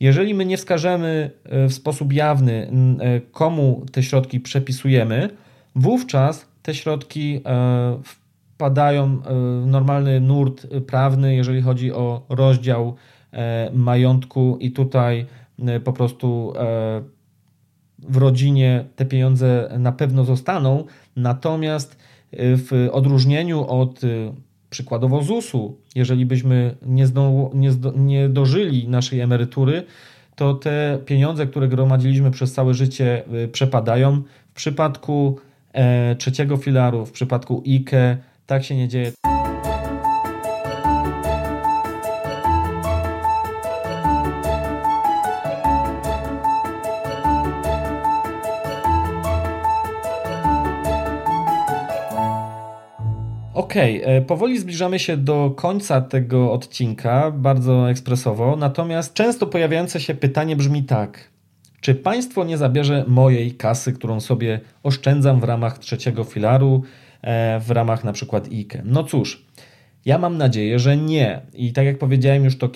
Jeżeli 0.00 0.34
my 0.34 0.44
nie 0.44 0.56
wskażemy 0.56 1.30
e, 1.44 1.68
w 1.68 1.72
sposób 1.72 2.12
jawny, 2.12 2.70
e, 3.00 3.20
komu 3.20 3.84
te 3.92 4.02
środki 4.02 4.40
przepisujemy, 4.40 5.28
wówczas 5.74 6.46
te 6.62 6.74
środki 6.74 7.40
e, 7.46 8.00
wpadają 8.04 9.22
w 9.62 9.66
normalny 9.66 10.20
nurt 10.20 10.66
prawny, 10.86 11.34
jeżeli 11.34 11.62
chodzi 11.62 11.92
o 11.92 12.22
rozdział 12.28 12.94
majątku, 13.72 14.56
i 14.60 14.70
tutaj 14.70 15.26
po 15.84 15.92
prostu 15.92 16.52
w 17.98 18.16
rodzinie 18.16 18.84
te 18.96 19.04
pieniądze 19.04 19.70
na 19.78 19.92
pewno 19.92 20.24
zostaną, 20.24 20.84
natomiast 21.16 21.96
w 22.32 22.88
odróżnieniu 22.92 23.66
od 23.66 24.04
y, 24.04 24.32
przykładowo 24.70 25.22
ZUS-u, 25.22 25.76
jeżeli 25.94 26.26
byśmy 26.26 26.76
nie, 26.82 27.06
zdo, 27.06 27.50
nie, 27.54 27.70
zdo, 27.70 27.92
nie 27.96 28.28
dożyli 28.28 28.88
naszej 28.88 29.20
emerytury, 29.20 29.82
to 30.36 30.54
te 30.54 30.98
pieniądze, 31.06 31.46
które 31.46 31.68
gromadziliśmy 31.68 32.30
przez 32.30 32.52
całe 32.52 32.74
życie, 32.74 33.22
y, 33.44 33.48
przepadają. 33.48 34.22
W 34.50 34.52
przypadku 34.52 35.38
e, 35.72 36.16
trzeciego 36.16 36.56
filaru, 36.56 37.06
w 37.06 37.12
przypadku 37.12 37.62
IKE, 37.66 38.18
tak 38.46 38.64
się 38.64 38.76
nie 38.76 38.88
dzieje. 38.88 39.12
Okej, 53.70 54.02
okay, 54.02 54.14
e, 54.14 54.22
powoli 54.22 54.58
zbliżamy 54.58 54.98
się 54.98 55.16
do 55.16 55.52
końca 55.56 56.00
tego 56.00 56.52
odcinka, 56.52 57.30
bardzo 57.30 57.90
ekspresowo, 57.90 58.56
natomiast 58.56 59.14
często 59.14 59.46
pojawiające 59.46 60.00
się 60.00 60.14
pytanie 60.14 60.56
brzmi 60.56 60.84
tak. 60.84 61.30
Czy 61.80 61.94
państwo 61.94 62.44
nie 62.44 62.58
zabierze 62.58 63.04
mojej 63.08 63.54
kasy, 63.54 63.92
którą 63.92 64.20
sobie 64.20 64.60
oszczędzam 64.82 65.40
w 65.40 65.44
ramach 65.44 65.78
trzeciego 65.78 66.24
filaru, 66.24 66.82
e, 67.22 67.60
w 67.60 67.70
ramach 67.70 68.04
na 68.04 68.12
przykład 68.12 68.48
IKE? 68.52 68.82
No 68.84 69.04
cóż, 69.04 69.46
ja 70.04 70.18
mam 70.18 70.38
nadzieję, 70.38 70.78
że 70.78 70.96
nie. 70.96 71.40
I 71.54 71.72
tak 71.72 71.86
jak 71.86 71.98
powiedziałem 71.98 72.44
już 72.44 72.58
to 72.58 72.68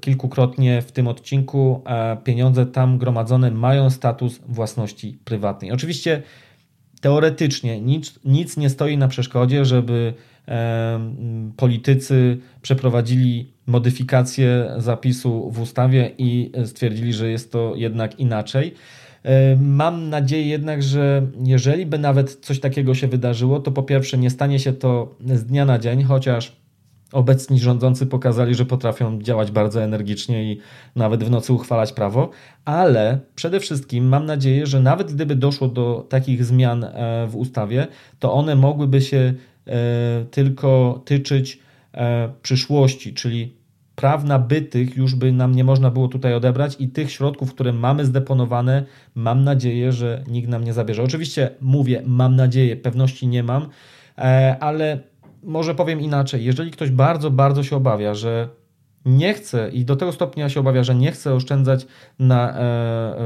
kilkukrotnie 0.00 0.82
w 0.82 0.92
tym 0.92 1.08
odcinku, 1.08 1.82
e, 1.86 2.16
pieniądze 2.24 2.66
tam 2.66 2.98
gromadzone 2.98 3.50
mają 3.50 3.90
status 3.90 4.40
własności 4.48 5.18
prywatnej. 5.24 5.72
Oczywiście 5.72 6.22
teoretycznie 7.00 7.80
nic, 7.80 8.18
nic 8.24 8.56
nie 8.56 8.70
stoi 8.70 8.98
na 8.98 9.08
przeszkodzie, 9.08 9.64
żeby 9.64 10.14
politycy 11.56 12.38
przeprowadzili 12.62 13.52
modyfikację 13.66 14.70
zapisu 14.76 15.50
w 15.50 15.60
ustawie 15.60 16.10
i 16.18 16.52
stwierdzili, 16.64 17.12
że 17.12 17.30
jest 17.30 17.52
to 17.52 17.72
jednak 17.76 18.20
inaczej. 18.20 18.74
Mam 19.60 20.08
nadzieję 20.08 20.46
jednak, 20.46 20.82
że 20.82 21.26
jeżeli 21.44 21.86
by 21.86 21.98
nawet 21.98 22.34
coś 22.34 22.60
takiego 22.60 22.94
się 22.94 23.08
wydarzyło, 23.08 23.60
to 23.60 23.72
po 23.72 23.82
pierwsze 23.82 24.18
nie 24.18 24.30
stanie 24.30 24.58
się 24.58 24.72
to 24.72 25.16
z 25.26 25.44
dnia 25.44 25.64
na 25.64 25.78
dzień, 25.78 26.02
chociaż 26.02 26.56
obecni 27.12 27.60
rządzący 27.60 28.06
pokazali, 28.06 28.54
że 28.54 28.64
potrafią 28.64 29.22
działać 29.22 29.50
bardzo 29.50 29.82
energicznie 29.82 30.52
i 30.52 30.60
nawet 30.96 31.24
w 31.24 31.30
nocy 31.30 31.52
uchwalać 31.52 31.92
prawo, 31.92 32.30
ale 32.64 33.18
przede 33.34 33.60
wszystkim 33.60 34.08
mam 34.08 34.26
nadzieję, 34.26 34.66
że 34.66 34.80
nawet 34.80 35.12
gdyby 35.12 35.36
doszło 35.36 35.68
do 35.68 36.06
takich 36.08 36.44
zmian 36.44 36.84
e, 36.84 37.26
w 37.26 37.36
ustawie, 37.36 37.86
to 38.18 38.32
one 38.32 38.54
mogłyby 38.56 39.00
się 39.00 39.34
tylko 40.30 41.02
tyczyć 41.04 41.58
e, 41.94 42.28
przyszłości, 42.42 43.14
czyli 43.14 43.58
praw 43.94 44.24
nabytych 44.24 44.96
już 44.96 45.14
by 45.14 45.32
nam 45.32 45.54
nie 45.54 45.64
można 45.64 45.90
było 45.90 46.08
tutaj 46.08 46.34
odebrać 46.34 46.76
i 46.78 46.88
tych 46.88 47.10
środków, 47.10 47.54
które 47.54 47.72
mamy 47.72 48.04
zdeponowane, 48.04 48.84
mam 49.14 49.44
nadzieję, 49.44 49.92
że 49.92 50.24
nikt 50.28 50.48
nam 50.48 50.64
nie 50.64 50.72
zabierze. 50.72 51.02
Oczywiście 51.02 51.50
mówię, 51.60 52.02
mam 52.06 52.36
nadzieję, 52.36 52.76
pewności 52.76 53.26
nie 53.26 53.42
mam, 53.42 53.68
ale 54.60 54.98
może 55.42 55.74
powiem 55.74 56.00
inaczej. 56.00 56.44
Jeżeli 56.44 56.70
ktoś 56.70 56.90
bardzo, 56.90 57.30
bardzo 57.30 57.62
się 57.62 57.76
obawia, 57.76 58.14
że 58.14 58.48
nie 59.04 59.34
chce 59.34 59.70
i 59.70 59.84
do 59.84 59.96
tego 59.96 60.12
stopnia 60.12 60.48
się 60.48 60.60
obawia, 60.60 60.84
że 60.84 60.94
nie 60.94 61.12
chce 61.12 61.34
oszczędzać 61.34 61.86
na, 62.18 62.50
e, 62.50 62.54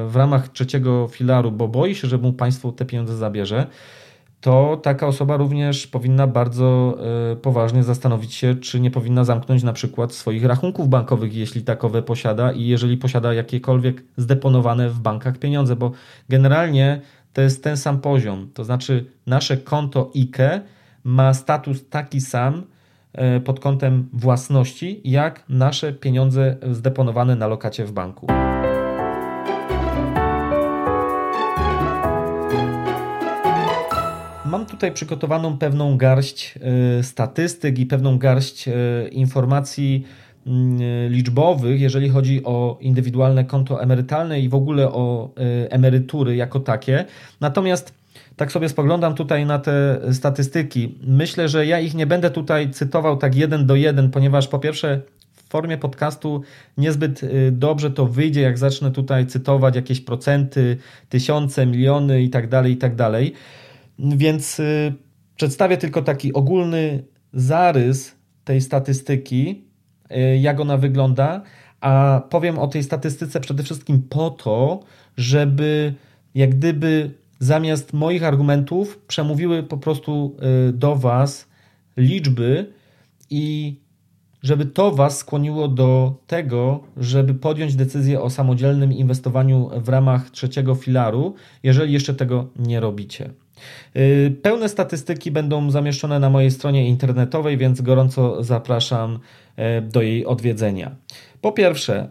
w 0.08 0.16
ramach 0.16 0.48
trzeciego 0.48 1.08
filaru, 1.08 1.52
bo 1.52 1.68
boi 1.68 1.94
się, 1.94 2.08
że 2.08 2.18
mu 2.18 2.32
państwo 2.32 2.72
te 2.72 2.84
pieniądze 2.84 3.16
zabierze, 3.16 3.66
to 4.42 4.80
taka 4.82 5.06
osoba 5.06 5.36
również 5.36 5.86
powinna 5.86 6.26
bardzo 6.26 6.98
e, 7.32 7.36
poważnie 7.36 7.82
zastanowić 7.82 8.34
się, 8.34 8.54
czy 8.54 8.80
nie 8.80 8.90
powinna 8.90 9.24
zamknąć 9.24 9.62
na 9.62 9.72
przykład 9.72 10.12
swoich 10.12 10.44
rachunków 10.44 10.88
bankowych, 10.88 11.34
jeśli 11.34 11.62
takowe 11.62 12.02
posiada 12.02 12.52
i 12.52 12.66
jeżeli 12.66 12.96
posiada 12.96 13.34
jakiekolwiek 13.34 14.02
zdeponowane 14.16 14.88
w 14.88 15.00
bankach 15.00 15.38
pieniądze, 15.38 15.76
bo 15.76 15.92
generalnie 16.28 17.00
to 17.32 17.42
jest 17.42 17.64
ten 17.64 17.76
sam 17.76 18.00
poziom. 18.00 18.50
To 18.54 18.64
znaczy 18.64 19.04
nasze 19.26 19.56
konto 19.56 20.10
IKE 20.16 20.60
ma 21.04 21.34
status 21.34 21.88
taki 21.88 22.20
sam 22.20 22.62
e, 23.12 23.40
pod 23.40 23.60
kątem 23.60 24.08
własności, 24.12 25.00
jak 25.04 25.44
nasze 25.48 25.92
pieniądze 25.92 26.56
zdeponowane 26.70 27.36
na 27.36 27.46
lokacie 27.46 27.84
w 27.84 27.92
banku. 27.92 28.26
Mam 34.52 34.66
tutaj 34.66 34.92
przygotowaną 34.92 35.58
pewną 35.58 35.96
garść 35.96 36.54
e, 36.98 37.02
statystyk 37.02 37.78
i 37.78 37.86
pewną 37.86 38.18
garść 38.18 38.68
e, 38.68 38.72
informacji 39.08 40.06
mm, 40.46 40.78
liczbowych, 41.12 41.80
jeżeli 41.80 42.08
chodzi 42.08 42.44
o 42.44 42.78
indywidualne 42.80 43.44
konto 43.44 43.82
emerytalne 43.82 44.40
i 44.40 44.48
w 44.48 44.54
ogóle 44.54 44.88
o 44.88 45.30
emerytury 45.70 46.36
jako 46.36 46.60
takie. 46.60 47.04
Natomiast 47.40 47.94
tak 48.36 48.52
sobie 48.52 48.68
spoglądam 48.68 49.14
tutaj 49.14 49.46
na 49.46 49.58
te 49.58 50.00
statystyki. 50.12 50.98
Myślę, 51.06 51.48
że 51.48 51.66
ja 51.66 51.80
ich 51.80 51.94
nie 51.94 52.06
będę 52.06 52.30
tutaj 52.30 52.70
cytował 52.70 53.16
tak 53.16 53.34
jeden 53.34 53.66
do 53.66 53.76
jeden, 53.76 54.10
ponieważ 54.10 54.48
po 54.48 54.58
pierwsze 54.58 55.00
w 55.34 55.48
formie 55.48 55.78
podcastu 55.78 56.42
niezbyt 56.76 57.22
y, 57.22 57.52
dobrze 57.52 57.90
to 57.90 58.06
wyjdzie, 58.06 58.40
jak 58.40 58.58
zacznę 58.58 58.90
tutaj 58.90 59.26
cytować 59.26 59.76
jakieś 59.76 60.00
procenty, 60.00 60.76
tysiące, 61.08 61.66
miliony 61.66 62.22
i 62.22 62.30
tak 62.30 62.48
dalej, 62.48 62.72
i 62.72 62.76
tak 62.76 62.94
dalej. 62.96 63.34
Więc 63.98 64.60
y, 64.60 64.94
przedstawię 65.36 65.76
tylko 65.76 66.02
taki 66.02 66.32
ogólny 66.32 67.04
zarys 67.32 68.14
tej 68.44 68.60
statystyki, 68.60 69.64
y, 70.10 70.38
jak 70.38 70.60
ona 70.60 70.76
wygląda, 70.76 71.42
a 71.80 72.22
powiem 72.30 72.58
o 72.58 72.66
tej 72.66 72.82
statystyce 72.82 73.40
przede 73.40 73.62
wszystkim 73.62 74.02
po 74.02 74.30
to, 74.30 74.80
żeby 75.16 75.94
jak 76.34 76.50
gdyby 76.50 77.10
zamiast 77.38 77.92
moich 77.92 78.24
argumentów 78.24 78.98
przemówiły 78.98 79.62
po 79.62 79.76
prostu 79.78 80.36
y, 80.68 80.72
do 80.72 80.96
Was 80.96 81.48
liczby 81.96 82.72
i 83.30 83.76
żeby 84.42 84.66
to 84.66 84.92
Was 84.92 85.18
skłoniło 85.18 85.68
do 85.68 86.14
tego, 86.26 86.80
żeby 86.96 87.34
podjąć 87.34 87.76
decyzję 87.76 88.20
o 88.20 88.30
samodzielnym 88.30 88.92
inwestowaniu 88.92 89.70
w 89.76 89.88
ramach 89.88 90.30
trzeciego 90.30 90.74
filaru, 90.74 91.34
jeżeli 91.62 91.92
jeszcze 91.92 92.14
tego 92.14 92.48
nie 92.58 92.80
robicie. 92.80 93.30
Y, 93.96 94.36
pełne 94.42 94.68
statystyki 94.68 95.30
będą 95.30 95.70
zamieszczone 95.70 96.18
na 96.18 96.30
mojej 96.30 96.50
stronie 96.50 96.88
internetowej, 96.88 97.58
więc 97.58 97.80
gorąco 97.80 98.44
zapraszam 98.44 99.18
y, 99.58 99.82
do 99.82 100.02
jej 100.02 100.26
odwiedzenia. 100.26 100.96
Po 101.40 101.52
pierwsze, 101.52 102.08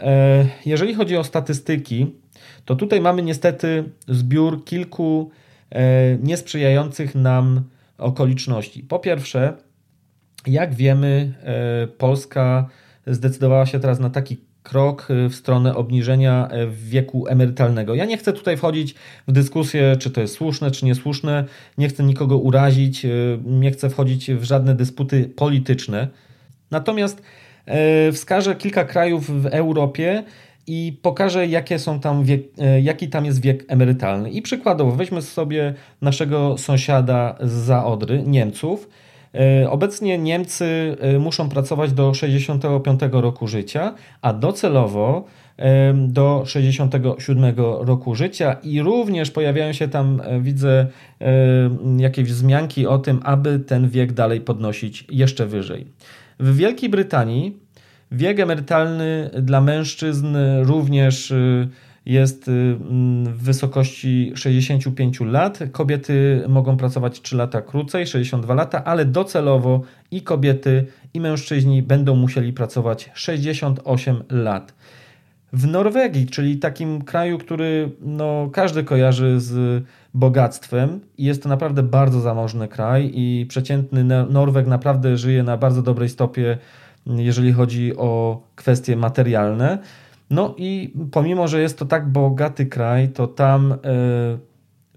jeżeli 0.66 0.96
chodzi 0.96 1.18
o 1.18 1.24
statystyki, 1.24 2.08
to 2.66 2.76
tutaj 2.76 3.02
mamy 3.02 3.22
niestety 3.22 3.84
zbiór 4.08 4.66
kilku 4.66 5.32
e, 5.70 6.18
niesprzyjających 6.18 7.16
nam 7.16 7.62
okoliczności. 7.98 8.84
Po 8.84 9.00
pierwsze, 9.00 9.54
jak 10.48 10.74
wiemy, 10.74 11.34
e, 11.44 11.88
Polska 11.88 12.70
zdecydowała 13.08 13.66
się 13.66 13.80
teraz 13.80 14.00
na 14.00 14.10
taki 14.10 14.38
krok 14.64 15.08
w 15.30 15.36
stronę 15.36 15.76
obniżenia 15.76 16.48
e, 16.48 16.68
wieku 16.68 17.28
emerytalnego. 17.28 17.96
Ja 17.96 18.06
nie 18.06 18.18
chcę 18.18 18.34
tutaj 18.34 18.58
wchodzić 18.58 18.96
w 19.28 19.32
dyskusję, 19.32 19.96
czy 20.00 20.12
to 20.12 20.22
jest 20.22 20.34
słuszne, 20.34 20.72
czy 20.72 20.86
niesłuszne, 20.86 21.46
nie 21.78 21.88
chcę 21.88 22.04
nikogo 22.04 22.38
urazić, 22.38 23.06
nie 23.46 23.72
chcę 23.72 23.90
wchodzić 23.90 24.32
w 24.32 24.44
żadne 24.44 24.76
dysputy 24.76 25.30
polityczne. 25.36 26.08
Natomiast 26.72 27.22
wskażę 28.12 28.56
kilka 28.56 28.84
krajów 28.84 29.42
w 29.42 29.46
Europie, 29.46 30.24
i 30.68 30.98
pokażę, 31.02 31.48
jakie 31.48 31.80
są 31.80 32.00
tam 32.00 32.24
wiek, 32.24 32.42
e, 32.58 32.82
jaki 32.82 33.10
tam 33.10 33.26
jest 33.26 33.42
wiek 33.42 33.66
emerytalny. 33.68 34.32
I 34.32 34.42
przykładowo 34.42 34.92
weźmy 34.92 35.22
sobie 35.22 35.74
naszego 36.02 36.58
sąsiada 36.58 37.36
z 37.42 37.52
Zaodry, 37.52 38.24
Niemców. 38.24 38.90
E, 39.36 39.70
obecnie 39.70 40.18
Niemcy 40.18 40.98
e, 41.00 41.20
muszą 41.20 41.50
pracować 41.50 41.94
do 41.94 42.14
65 42.14 43.00
roku 43.12 43.48
życia, 43.48 43.94
a 44.22 44.34
docelowo 44.34 45.26
do 45.96 46.44
67 46.46 47.56
roku 47.58 48.16
życia 48.16 48.54
i 48.64 48.82
również 48.82 49.32
pojawiają 49.32 49.74
się 49.74 49.88
tam, 49.88 50.22
widzę, 50.40 50.88
jakieś 51.98 52.26
wzmianki 52.26 52.88
o 52.88 52.98
tym, 52.98 53.20
aby 53.24 53.60
ten 53.60 53.90
wiek 53.90 54.14
dalej 54.14 54.42
podnosić 54.42 55.06
jeszcze 55.10 55.46
wyżej. 55.46 55.86
W 56.40 56.56
Wielkiej 56.56 56.90
Brytanii 56.90 57.60
Wiek 58.12 58.40
emerytalny 58.40 59.30
dla 59.42 59.62
mężczyzn 59.62 60.38
również 60.62 61.34
jest 62.06 62.48
y, 62.48 62.52
mm, 62.52 63.26
w 63.34 63.44
wysokości 63.44 64.32
65 64.36 65.26
lat. 65.26 65.60
Kobiety 65.72 66.44
mogą 66.48 66.78
pracować 66.78 67.22
3 67.22 67.36
lata 67.36 67.62
krócej, 67.62 68.08
62 68.08 68.54
lata, 68.54 68.84
ale 68.84 69.06
docelowo 69.06 69.82
i 70.12 70.22
kobiety, 70.22 70.86
i 71.14 71.20
mężczyźni 71.20 71.84
będą 71.84 72.16
musieli 72.16 72.54
pracować 72.54 73.10
68 73.14 74.24
lat. 74.30 74.74
W 75.54 75.68
Norwegii, 75.68 76.28
czyli 76.28 76.58
takim 76.58 77.02
kraju, 77.02 77.38
który 77.38 77.92
no, 78.02 78.50
każdy 78.54 78.84
kojarzy 78.84 79.40
z 79.40 79.84
bogactwem 80.14 81.00
jest 81.18 81.44
to 81.44 81.50
naprawdę 81.50 81.84
bardzo 81.84 82.22
zamożny 82.22 82.68
kraj 82.68 83.12
i 83.14 83.46
przeciętny 83.50 84.04
Norweg 84.30 84.68
naprawdę 84.68 85.18
żyje 85.18 85.44
na 85.44 85.58
bardzo 85.58 85.82
dobrej 85.82 86.10
stopie, 86.10 86.58
jeżeli 87.06 87.52
chodzi 87.54 87.98
o 87.98 88.42
kwestie 88.56 88.96
materialne. 88.96 89.78
No 90.32 90.56
i 90.58 90.94
pomimo, 91.12 91.48
że 91.48 91.62
jest 91.62 91.80
to 91.80 91.86
tak 91.86 92.10
bogaty 92.10 92.66
kraj, 92.66 93.10
to 93.10 93.28
tam 93.28 93.76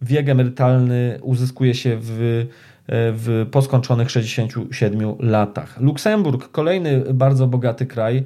wiek 0.02 0.28
emerytalny 0.28 1.18
uzyskuje 1.22 1.74
się 1.74 1.98
w 2.00 2.46
w 2.88 3.46
po 3.50 3.62
skończonych 3.62 4.10
67 4.10 5.14
latach. 5.18 5.80
Luksemburg, 5.80 6.50
kolejny 6.50 7.14
bardzo 7.14 7.46
bogaty 7.46 7.86
kraj, 7.86 8.24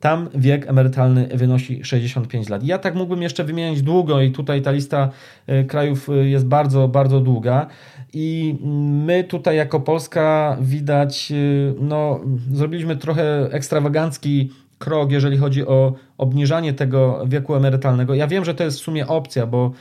tam 0.00 0.28
wiek 0.34 0.68
emerytalny 0.68 1.28
wynosi 1.34 1.84
65 1.84 2.48
lat. 2.48 2.62
Ja 2.62 2.78
tak 2.78 2.94
mógłbym 2.94 3.22
jeszcze 3.22 3.44
wymieniać 3.44 3.82
długo 3.82 4.20
i 4.20 4.30
tutaj 4.30 4.62
ta 4.62 4.70
lista 4.70 5.10
e, 5.46 5.64
krajów 5.64 6.08
e, 6.08 6.12
jest 6.12 6.46
bardzo, 6.46 6.88
bardzo 6.88 7.20
długa. 7.20 7.66
I 8.12 8.58
my 9.06 9.24
tutaj 9.24 9.56
jako 9.56 9.80
Polska 9.80 10.56
widać, 10.60 11.32
e, 11.32 11.34
no, 11.80 12.20
zrobiliśmy 12.52 12.96
trochę 12.96 13.48
ekstrawagancki 13.52 14.50
krok, 14.78 15.12
jeżeli 15.12 15.38
chodzi 15.38 15.66
o 15.66 15.92
obniżanie 16.20 16.72
tego 16.72 17.22
wieku 17.26 17.54
emerytalnego. 17.54 18.14
Ja 18.14 18.26
wiem, 18.26 18.44
że 18.44 18.54
to 18.54 18.64
jest 18.64 18.80
w 18.80 18.82
sumie 18.82 19.06
opcja, 19.06 19.46
bo 19.46 19.72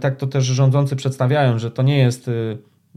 tak 0.00 0.16
to 0.16 0.26
też 0.26 0.44
rządzący 0.44 0.96
przedstawiają, 0.96 1.58
że 1.58 1.70
to 1.70 1.82
nie 1.82 1.98
jest 1.98 2.30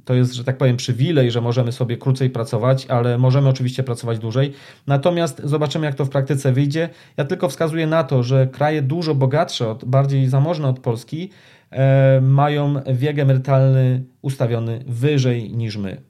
to 0.06 0.14
jest, 0.14 0.34
że 0.34 0.44
tak 0.44 0.58
powiem, 0.58 0.78
przywilej, 0.78 1.32
że 1.32 1.42
możemy 1.42 1.72
sobie 1.72 1.98
krócej 1.98 2.30
pracować, 2.30 2.86
ale 2.86 3.18
możemy 3.18 3.50
oczywiście 3.50 3.84
pracować 3.84 4.20
dłużej. 4.20 4.54
Natomiast 4.88 5.42
zobaczymy, 5.44 5.86
jak 5.86 5.96
to 5.96 6.06
w 6.06 6.10
praktyce 6.10 6.52
wyjdzie. 6.52 6.90
Ja 7.18 7.26
tylko 7.26 7.50
wskazuję 7.50 7.88
na 7.88 8.04
to, 8.04 8.24
że 8.24 8.48
kraje 8.48 8.82
dużo 8.82 9.16
bogatsze, 9.16 9.70
od, 9.70 9.86
bardziej 9.86 10.28
zamożne 10.28 10.68
od 10.68 10.80
Polski, 10.80 11.30
e, 11.72 12.22
mają 12.22 12.76
wiek 12.94 13.20
emerytalny 13.20 14.04
ustawiony 14.22 14.84
wyżej 14.88 15.52
niż 15.52 15.78
my. 15.78 16.02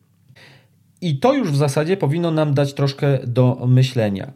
I 1.02 1.20
to 1.20 1.34
już 1.34 1.52
w 1.52 1.56
zasadzie 1.56 1.98
powinno 1.98 2.32
nam 2.32 2.54
dać 2.54 2.74
troszkę 2.74 3.20
do 3.28 3.66
myślenia. 3.68 4.32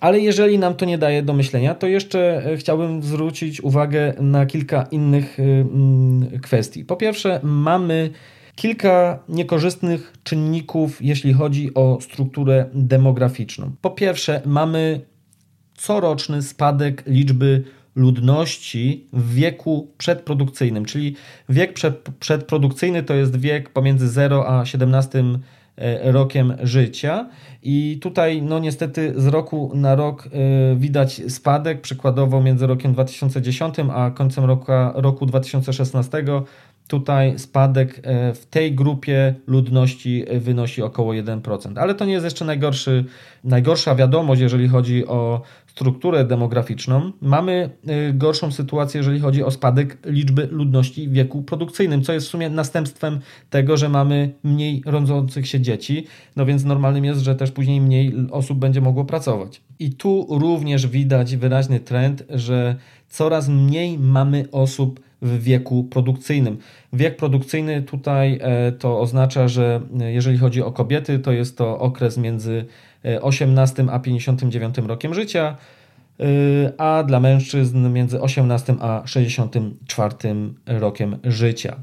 Ale 0.00 0.20
jeżeli 0.20 0.58
nam 0.58 0.74
to 0.74 0.84
nie 0.84 0.98
daje 0.98 1.22
do 1.22 1.32
myślenia, 1.32 1.74
to 1.74 1.86
jeszcze 1.86 2.46
e, 2.46 2.56
chciałbym 2.56 3.02
zwrócić 3.02 3.60
uwagę 3.60 4.14
na 4.20 4.46
kilka 4.46 4.82
innych 4.82 5.40
y, 5.40 6.40
kwestii. 6.42 6.84
Po 6.84 6.96
pierwsze, 6.96 7.40
mamy 7.42 8.10
kilka 8.54 9.18
niekorzystnych 9.28 10.12
czynników, 10.22 11.02
jeśli 11.02 11.32
chodzi 11.32 11.74
o 11.74 11.98
strukturę 12.00 12.66
demograficzną. 12.74 13.70
Po 13.80 13.90
pierwsze, 13.90 14.42
mamy 14.46 15.00
coroczny 15.74 16.42
spadek 16.42 17.02
liczby 17.06 17.64
ludności 17.96 19.06
w 19.12 19.34
wieku 19.34 19.90
przedprodukcyjnym, 19.98 20.84
czyli 20.84 21.16
wiek 21.48 21.74
przedprodukcyjny 22.20 23.02
to 23.02 23.14
jest 23.14 23.40
wiek 23.40 23.70
pomiędzy 23.70 24.08
0 24.08 24.58
a 24.58 24.64
17 24.64 25.18
e, 25.18 25.38
rokiem 26.02 26.56
życia 26.62 27.28
i 27.62 27.98
tutaj 28.02 28.42
no 28.42 28.58
niestety 28.58 29.12
z 29.16 29.26
roku 29.26 29.72
na 29.74 29.94
rok 29.94 30.26
e, 30.26 30.76
widać 30.76 31.22
spadek, 31.32 31.80
przykładowo 31.80 32.42
między 32.42 32.66
rokiem 32.66 32.92
2010 32.92 33.74
a 33.92 34.10
końcem 34.10 34.44
roku, 34.44 34.72
roku 34.94 35.26
2016 35.26 36.24
Tutaj 36.88 37.38
spadek 37.38 38.00
e, 38.02 38.34
w 38.34 38.46
tej 38.46 38.74
grupie 38.74 39.34
ludności 39.46 40.24
wynosi 40.40 40.82
około 40.82 41.12
1%. 41.12 41.78
Ale 41.78 41.94
to 41.94 42.04
nie 42.04 42.12
jest 42.12 42.24
jeszcze 42.24 42.44
najgorszy, 42.44 43.04
najgorsza 43.44 43.94
wiadomość, 43.94 44.40
jeżeli 44.40 44.68
chodzi 44.68 45.06
o 45.06 45.42
strukturę 45.76 46.24
demograficzną. 46.24 47.12
Mamy 47.20 47.70
e, 47.86 48.12
gorszą 48.12 48.52
sytuację, 48.52 48.98
jeżeli 48.98 49.20
chodzi 49.20 49.42
o 49.42 49.50
spadek 49.50 49.98
liczby 50.04 50.48
ludności 50.50 51.08
w 51.08 51.12
wieku 51.12 51.42
produkcyjnym, 51.42 52.02
co 52.02 52.12
jest 52.12 52.26
w 52.26 52.30
sumie 52.30 52.50
następstwem 52.50 53.20
tego, 53.50 53.76
że 53.76 53.88
mamy 53.88 54.34
mniej 54.42 54.82
rodzących 54.86 55.48
się 55.48 55.60
dzieci. 55.60 56.06
No 56.36 56.46
więc 56.46 56.64
normalnym 56.64 57.04
jest, 57.04 57.20
że 57.20 57.34
też 57.34 57.50
później 57.50 57.80
mniej 57.80 58.14
osób 58.30 58.58
będzie 58.58 58.80
mogło 58.80 59.04
pracować. 59.04 59.60
I 59.78 59.90
tu 59.90 60.26
również 60.30 60.86
widać 60.86 61.36
wyraźny 61.36 61.80
trend, 61.80 62.24
że 62.30 62.76
coraz 63.08 63.48
mniej 63.48 63.98
mamy 63.98 64.48
osób 64.52 65.00
w 65.22 65.42
wieku 65.42 65.84
produkcyjnym. 65.84 66.58
Wiek 66.92 67.16
produkcyjny 67.16 67.82
tutaj 67.82 68.38
e, 68.42 68.72
to 68.72 69.00
oznacza, 69.00 69.48
że 69.48 69.80
e, 70.00 70.12
jeżeli 70.12 70.38
chodzi 70.38 70.62
o 70.62 70.72
kobiety, 70.72 71.18
to 71.18 71.32
jest 71.32 71.58
to 71.58 71.78
okres 71.78 72.18
między 72.18 72.64
18 73.22 73.82
e, 73.82 73.92
a 73.92 73.98
59 73.98 74.78
rokiem 74.78 75.14
życia, 75.14 75.56
a 76.78 77.02
dla 77.02 77.20
mężczyzn 77.20 77.92
między 77.92 78.20
18 78.20 78.74
a 78.80 79.02
64 79.06 80.14
rokiem 80.66 81.16
życia. 81.24 81.76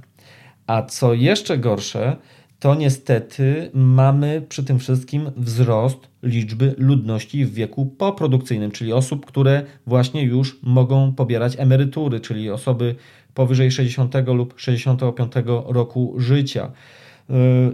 A 0.67 0.81
co 0.81 1.13
jeszcze 1.13 1.57
gorsze, 1.57 2.17
to 2.63 2.75
niestety 2.75 3.69
mamy 3.73 4.41
przy 4.49 4.63
tym 4.63 4.79
wszystkim 4.79 5.31
wzrost 5.37 5.97
liczby 6.23 6.75
ludności 6.77 7.45
w 7.45 7.53
wieku 7.53 7.85
poprodukcyjnym, 7.85 8.71
czyli 8.71 8.93
osób, 8.93 9.25
które 9.25 9.63
właśnie 9.87 10.23
już 10.23 10.59
mogą 10.61 11.13
pobierać 11.13 11.55
emerytury, 11.59 12.19
czyli 12.19 12.49
osoby 12.49 12.95
powyżej 13.33 13.71
60 13.71 14.13
lub 14.27 14.53
65 14.57 15.33
roku 15.65 16.13
życia. 16.17 16.71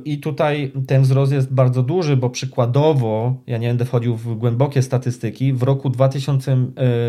I 0.05 0.19
tutaj 0.19 0.71
ten 0.87 1.01
wzrost 1.01 1.31
jest 1.31 1.53
bardzo 1.53 1.83
duży, 1.83 2.17
bo 2.17 2.29
przykładowo, 2.29 3.35
ja 3.47 3.57
nie 3.57 3.67
będę 3.67 3.85
wchodził 3.85 4.15
w 4.15 4.35
głębokie 4.35 4.81
statystyki, 4.81 5.53
w 5.53 5.63
roku 5.63 5.89
2000, 5.89 6.57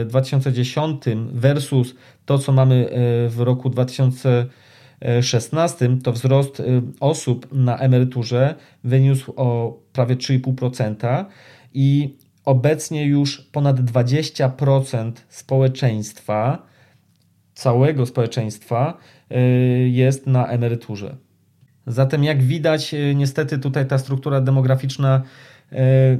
2010 0.06 1.02
versus 1.32 1.94
to, 2.24 2.38
co 2.38 2.52
mamy 2.52 2.88
w 3.28 3.40
roku 3.40 3.70
2016, 3.70 5.96
to 6.02 6.12
wzrost 6.12 6.62
osób 7.00 7.48
na 7.52 7.78
emeryturze 7.78 8.54
wyniósł 8.84 9.32
o 9.36 9.78
prawie 9.92 10.16
3,5% 10.16 11.24
i 11.74 12.16
obecnie 12.44 13.06
już 13.06 13.40
ponad 13.40 13.80
20% 13.80 15.12
społeczeństwa 15.28 16.66
całego 17.54 18.06
społeczeństwa 18.06 18.98
y, 19.32 19.88
jest 19.88 20.26
na 20.26 20.46
emeryturze. 20.46 21.16
Zatem, 21.90 22.24
jak 22.24 22.42
widać, 22.42 22.94
y, 22.94 23.14
niestety 23.14 23.58
tutaj 23.58 23.86
ta 23.86 23.98
struktura 23.98 24.40
demograficzna 24.40 25.22
y, 25.72 25.76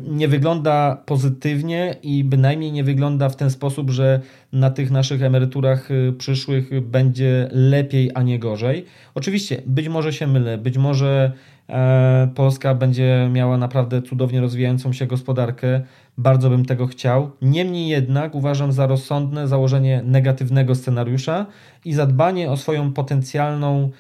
nie 0.09 0.28
wygląda 0.28 1.02
pozytywnie 1.06 1.96
i 2.02 2.24
bynajmniej 2.24 2.72
nie 2.72 2.85
wygląda 2.85 3.28
w 3.28 3.37
ten 3.37 3.50
sposób, 3.50 3.90
że 3.90 4.20
na 4.52 4.70
tych 4.70 4.90
naszych 4.90 5.22
emeryturach 5.22 5.88
przyszłych 6.18 6.80
będzie 6.80 7.48
lepiej, 7.52 8.11
a 8.14 8.22
nie 8.22 8.38
gorzej. 8.38 8.85
Oczywiście, 9.14 9.62
być 9.66 9.88
może 9.88 10.12
się 10.12 10.26
mylę, 10.26 10.59
być 10.59 10.78
może 10.78 11.33
e, 11.68 12.28
Polska 12.35 12.74
będzie 12.74 13.28
miała 13.33 13.56
naprawdę 13.56 14.02
cudownie 14.02 14.40
rozwijającą 14.40 14.92
się 14.92 15.06
gospodarkę, 15.06 15.80
bardzo 16.18 16.50
bym 16.50 16.64
tego 16.64 16.87
chciał. 16.87 17.30
Niemniej 17.42 17.88
jednak 17.88 18.35
uważam 18.35 18.72
za 18.72 18.87
rozsądne 18.87 19.48
założenie 19.48 20.02
negatywnego 20.04 20.74
scenariusza 20.74 21.46
i 21.85 21.92
zadbanie 21.92 22.50
o 22.50 22.56
swoją 22.56 22.92
potencjalną 22.92 23.90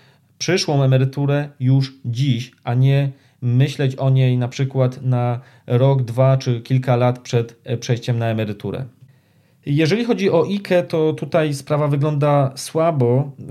przyszłą 0.40 0.82
emeryturę 0.82 1.48
już 1.60 1.92
dziś, 2.04 2.52
a 2.64 2.74
nie 2.74 3.10
myśleć 3.42 3.96
o 3.96 4.10
niej 4.10 4.38
na 4.38 4.48
przykład 4.48 5.02
na 5.02 5.40
rok, 5.66 6.02
dwa 6.02 6.36
czy 6.36 6.60
kilka 6.60 6.96
lat 6.96 7.18
przed 7.18 7.60
e, 7.64 7.76
przejściem 7.76 8.18
na 8.18 8.26
emeryturę. 8.26 8.84
Jeżeli 9.66 10.04
chodzi 10.04 10.30
o 10.30 10.46
IKE, 10.46 10.82
to 10.88 11.12
tutaj 11.12 11.54
sprawa 11.54 11.88
wygląda 11.88 12.52
słabo 12.56 13.32
e, 13.40 13.44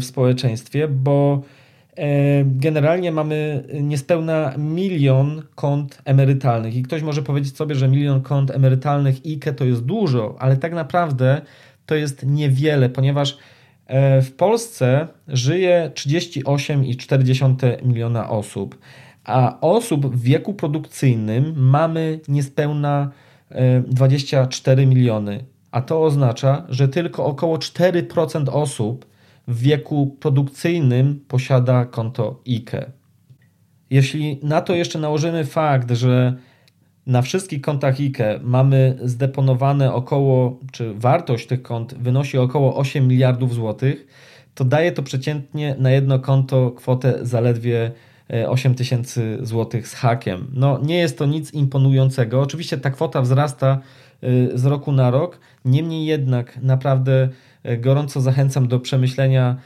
w 0.00 0.04
społeczeństwie, 0.04 0.88
bo 0.88 1.42
E, 1.96 2.44
generalnie 2.44 3.12
mamy 3.12 3.64
niespełna 3.82 4.54
milion 4.58 5.42
kont 5.54 6.02
emerytalnych 6.04 6.76
i 6.76 6.82
ktoś 6.82 7.02
może 7.02 7.22
powiedzieć 7.22 7.56
sobie, 7.56 7.74
że 7.74 7.88
milion 7.88 8.22
kont 8.22 8.50
emerytalnych 8.50 9.16
IKE 9.26 9.52
to 9.52 9.64
jest 9.64 9.84
dużo, 9.84 10.36
ale 10.38 10.56
tak 10.56 10.72
naprawdę 10.72 11.40
to 11.86 11.94
jest 11.94 12.26
niewiele, 12.26 12.88
ponieważ 12.88 13.38
w 14.22 14.32
Polsce 14.36 15.08
żyje 15.28 15.90
38,4 15.94 17.86
miliona 17.86 18.30
osób, 18.30 18.78
a 19.24 19.60
osób 19.60 20.06
w 20.06 20.22
wieku 20.22 20.54
produkcyjnym 20.54 21.54
mamy 21.56 22.20
niespełna 22.28 23.10
24 23.86 24.82
e, 24.82 24.86
miliony, 24.86 25.44
a 25.70 25.80
to 25.80 26.02
oznacza, 26.02 26.66
że 26.68 26.88
tylko 26.88 27.26
około 27.26 27.56
4% 27.56 28.48
osób 28.52 29.06
w 29.48 29.58
wieku 29.58 30.16
produkcyjnym 30.20 31.24
posiada 31.28 31.84
konto 31.84 32.40
IKE. 32.48 32.92
Jeśli 33.90 34.40
na 34.42 34.60
to 34.60 34.74
jeszcze 34.74 34.98
nałożymy 34.98 35.44
fakt, 35.44 35.90
że 35.90 36.36
na 37.06 37.22
wszystkich 37.22 37.60
kontach 37.60 38.00
IKE 38.00 38.40
mamy 38.42 38.98
zdeponowane 39.02 39.94
około, 39.94 40.60
czy 40.72 40.94
wartość 40.94 41.46
tych 41.46 41.62
kont 41.62 41.94
wynosi 41.94 42.38
około 42.38 42.76
8 42.76 43.08
miliardów 43.08 43.54
złotych, 43.54 44.06
to 44.54 44.64
daje 44.64 44.92
to 44.92 45.02
przeciętnie 45.02 45.76
na 45.78 45.90
jedno 45.90 46.18
konto 46.18 46.70
kwotę 46.70 47.18
zaledwie 47.22 47.92
8 48.48 48.72
e, 48.72 48.74
tysięcy 48.74 49.38
złotych 49.40 49.88
z 49.88 49.94
hakiem. 49.94 50.46
No, 50.52 50.78
nie 50.82 50.98
jest 50.98 51.18
to 51.18 51.26
nic 51.26 51.54
imponującego. 51.54 52.40
Oczywiście 52.40 52.78
ta 52.78 52.90
kwota 52.90 53.22
wzrasta 53.22 53.80
e, 54.22 54.58
z 54.58 54.64
roku 54.64 54.92
na 54.92 55.10
rok, 55.10 55.40
niemniej 55.64 56.06
jednak 56.06 56.62
naprawdę 56.62 57.28
gorąco 57.78 58.20
zachęcam 58.20 58.68
do 58.68 58.80
przemyślenia 58.80 59.56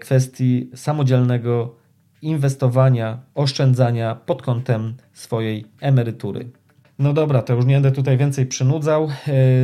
kwestii 0.00 0.70
samodzielnego 0.74 1.74
inwestowania, 2.22 3.18
oszczędzania 3.34 4.14
pod 4.14 4.42
kątem 4.42 4.94
swojej 5.12 5.64
emerytury. 5.80 6.50
No 6.98 7.12
dobra, 7.12 7.42
to 7.42 7.54
już 7.54 7.64
nie 7.64 7.74
będę 7.74 7.92
tutaj 7.92 8.16
więcej 8.16 8.46
przynudzał. 8.46 9.08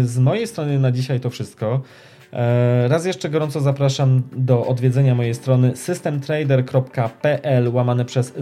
Z 0.03 0.19
mojej 0.19 0.47
strony 0.47 0.79
na 0.79 0.93
dzisiaj 0.93 1.21
to 1.21 1.31
wszystko. 1.31 1.81
E, 2.35 2.89
raz 2.89 3.07
jeszcze 3.07 3.31
gorąco 3.31 3.61
zapraszam 3.61 4.23
do 4.37 4.67
odwiedzenia 4.67 5.15
mojej 5.15 5.35
strony 5.35 5.77
systemtrader.pl 5.77 7.69
łamane 7.69 8.05
przez 8.05 8.33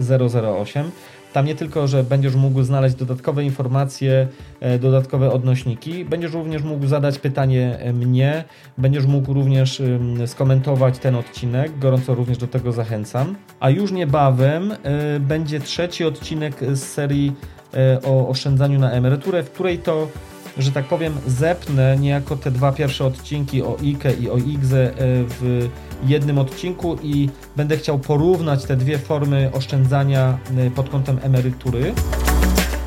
008. 0.61 0.91
Tam 1.33 1.45
nie 1.45 1.55
tylko, 1.55 1.87
że 1.87 2.03
będziesz 2.03 2.35
mógł 2.35 2.63
znaleźć 2.63 2.95
dodatkowe 2.95 3.43
informacje, 3.43 4.27
e, 4.59 4.79
dodatkowe 4.79 5.31
odnośniki, 5.31 6.05
będziesz 6.05 6.33
również 6.33 6.63
mógł 6.63 6.87
zadać 6.87 7.19
pytanie 7.19 7.77
e, 7.79 7.93
mnie, 7.93 8.43
będziesz 8.77 9.05
mógł 9.05 9.33
również 9.33 9.81
skomentować 10.25 10.99
ten 10.99 11.15
odcinek, 11.15 11.79
gorąco 11.79 12.15
również 12.15 12.37
do 12.37 12.47
tego 12.47 12.71
zachęcam. 12.71 13.35
A 13.59 13.69
już 13.69 13.91
niebawem 13.91 14.73
będzie 15.19 15.59
trzeci 15.59 16.05
odcinek 16.05 16.55
z 16.73 16.83
serii 16.83 17.33
o 18.05 18.27
oszczędzaniu 18.27 18.79
na 18.79 18.91
emeryturę, 18.91 19.43
w 19.43 19.51
której 19.51 19.79
to 19.79 20.07
że 20.57 20.71
tak 20.71 20.85
powiem, 20.85 21.13
zepnę 21.27 21.97
niejako 21.97 22.35
te 22.35 22.51
dwa 22.51 22.71
pierwsze 22.71 23.05
odcinki 23.05 23.63
o 23.63 23.77
IKE 23.81 24.13
i 24.21 24.29
o 24.29 24.37
IGZE 24.37 24.93
w 25.29 25.69
jednym 26.05 26.37
odcinku 26.37 26.97
i 27.03 27.29
będę 27.55 27.77
chciał 27.77 27.99
porównać 27.99 28.65
te 28.65 28.75
dwie 28.75 28.97
formy 28.97 29.49
oszczędzania 29.53 30.37
e, 30.57 30.71
pod 30.71 30.89
kątem 30.89 31.19
emerytury. 31.23 31.93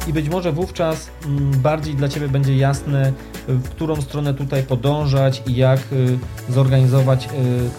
I 0.08 0.12
być 0.12 0.28
może 0.28 0.52
wówczas 0.52 1.10
mm, 1.26 1.50
bardziej 1.50 1.94
dla 1.94 2.08
Ciebie 2.08 2.28
będzie 2.28 2.56
jasne, 2.56 3.12
w 3.48 3.68
którą 3.68 4.02
stronę 4.02 4.34
tutaj 4.34 4.62
podążać 4.62 5.42
i 5.46 5.56
jak 5.56 5.78
e, 5.78 6.52
zorganizować 6.52 7.26
e, 7.26 7.28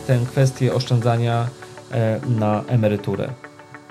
tę 0.08 0.20
kwestię 0.28 0.74
oszczędzania 0.74 1.48
na 2.28 2.64
emeryturę. 2.68 3.47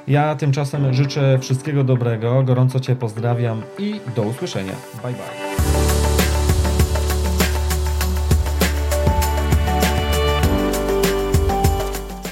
Ja 0.08 0.34
tymczasem 0.34 0.94
życzę 0.94 1.38
wszystkiego 1.38 1.84
dobrego, 1.84 2.42
gorąco 2.42 2.80
Cię 2.80 2.96
pozdrawiam 2.96 3.62
i 3.78 4.00
do 4.16 4.22
usłyszenia. 4.22 4.72
Bye 5.02 5.12
bye. 5.12 5.66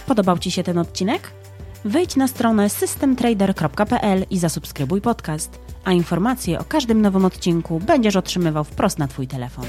Podobał 0.06 0.38
Ci 0.38 0.50
się 0.50 0.62
ten 0.62 0.78
odcinek? 0.78 1.30
Wejdź 1.84 2.16
na 2.16 2.28
stronę 2.28 2.68
systemtrader.pl 2.68 4.26
i 4.30 4.38
zasubskrybuj 4.38 5.00
podcast, 5.00 5.58
a 5.84 5.92
informacje 5.92 6.58
o 6.58 6.64
każdym 6.64 7.02
nowym 7.02 7.24
odcinku 7.24 7.80
będziesz 7.86 8.16
otrzymywał 8.16 8.64
wprost 8.64 8.98
na 8.98 9.08
Twój 9.08 9.26
telefon. 9.26 9.64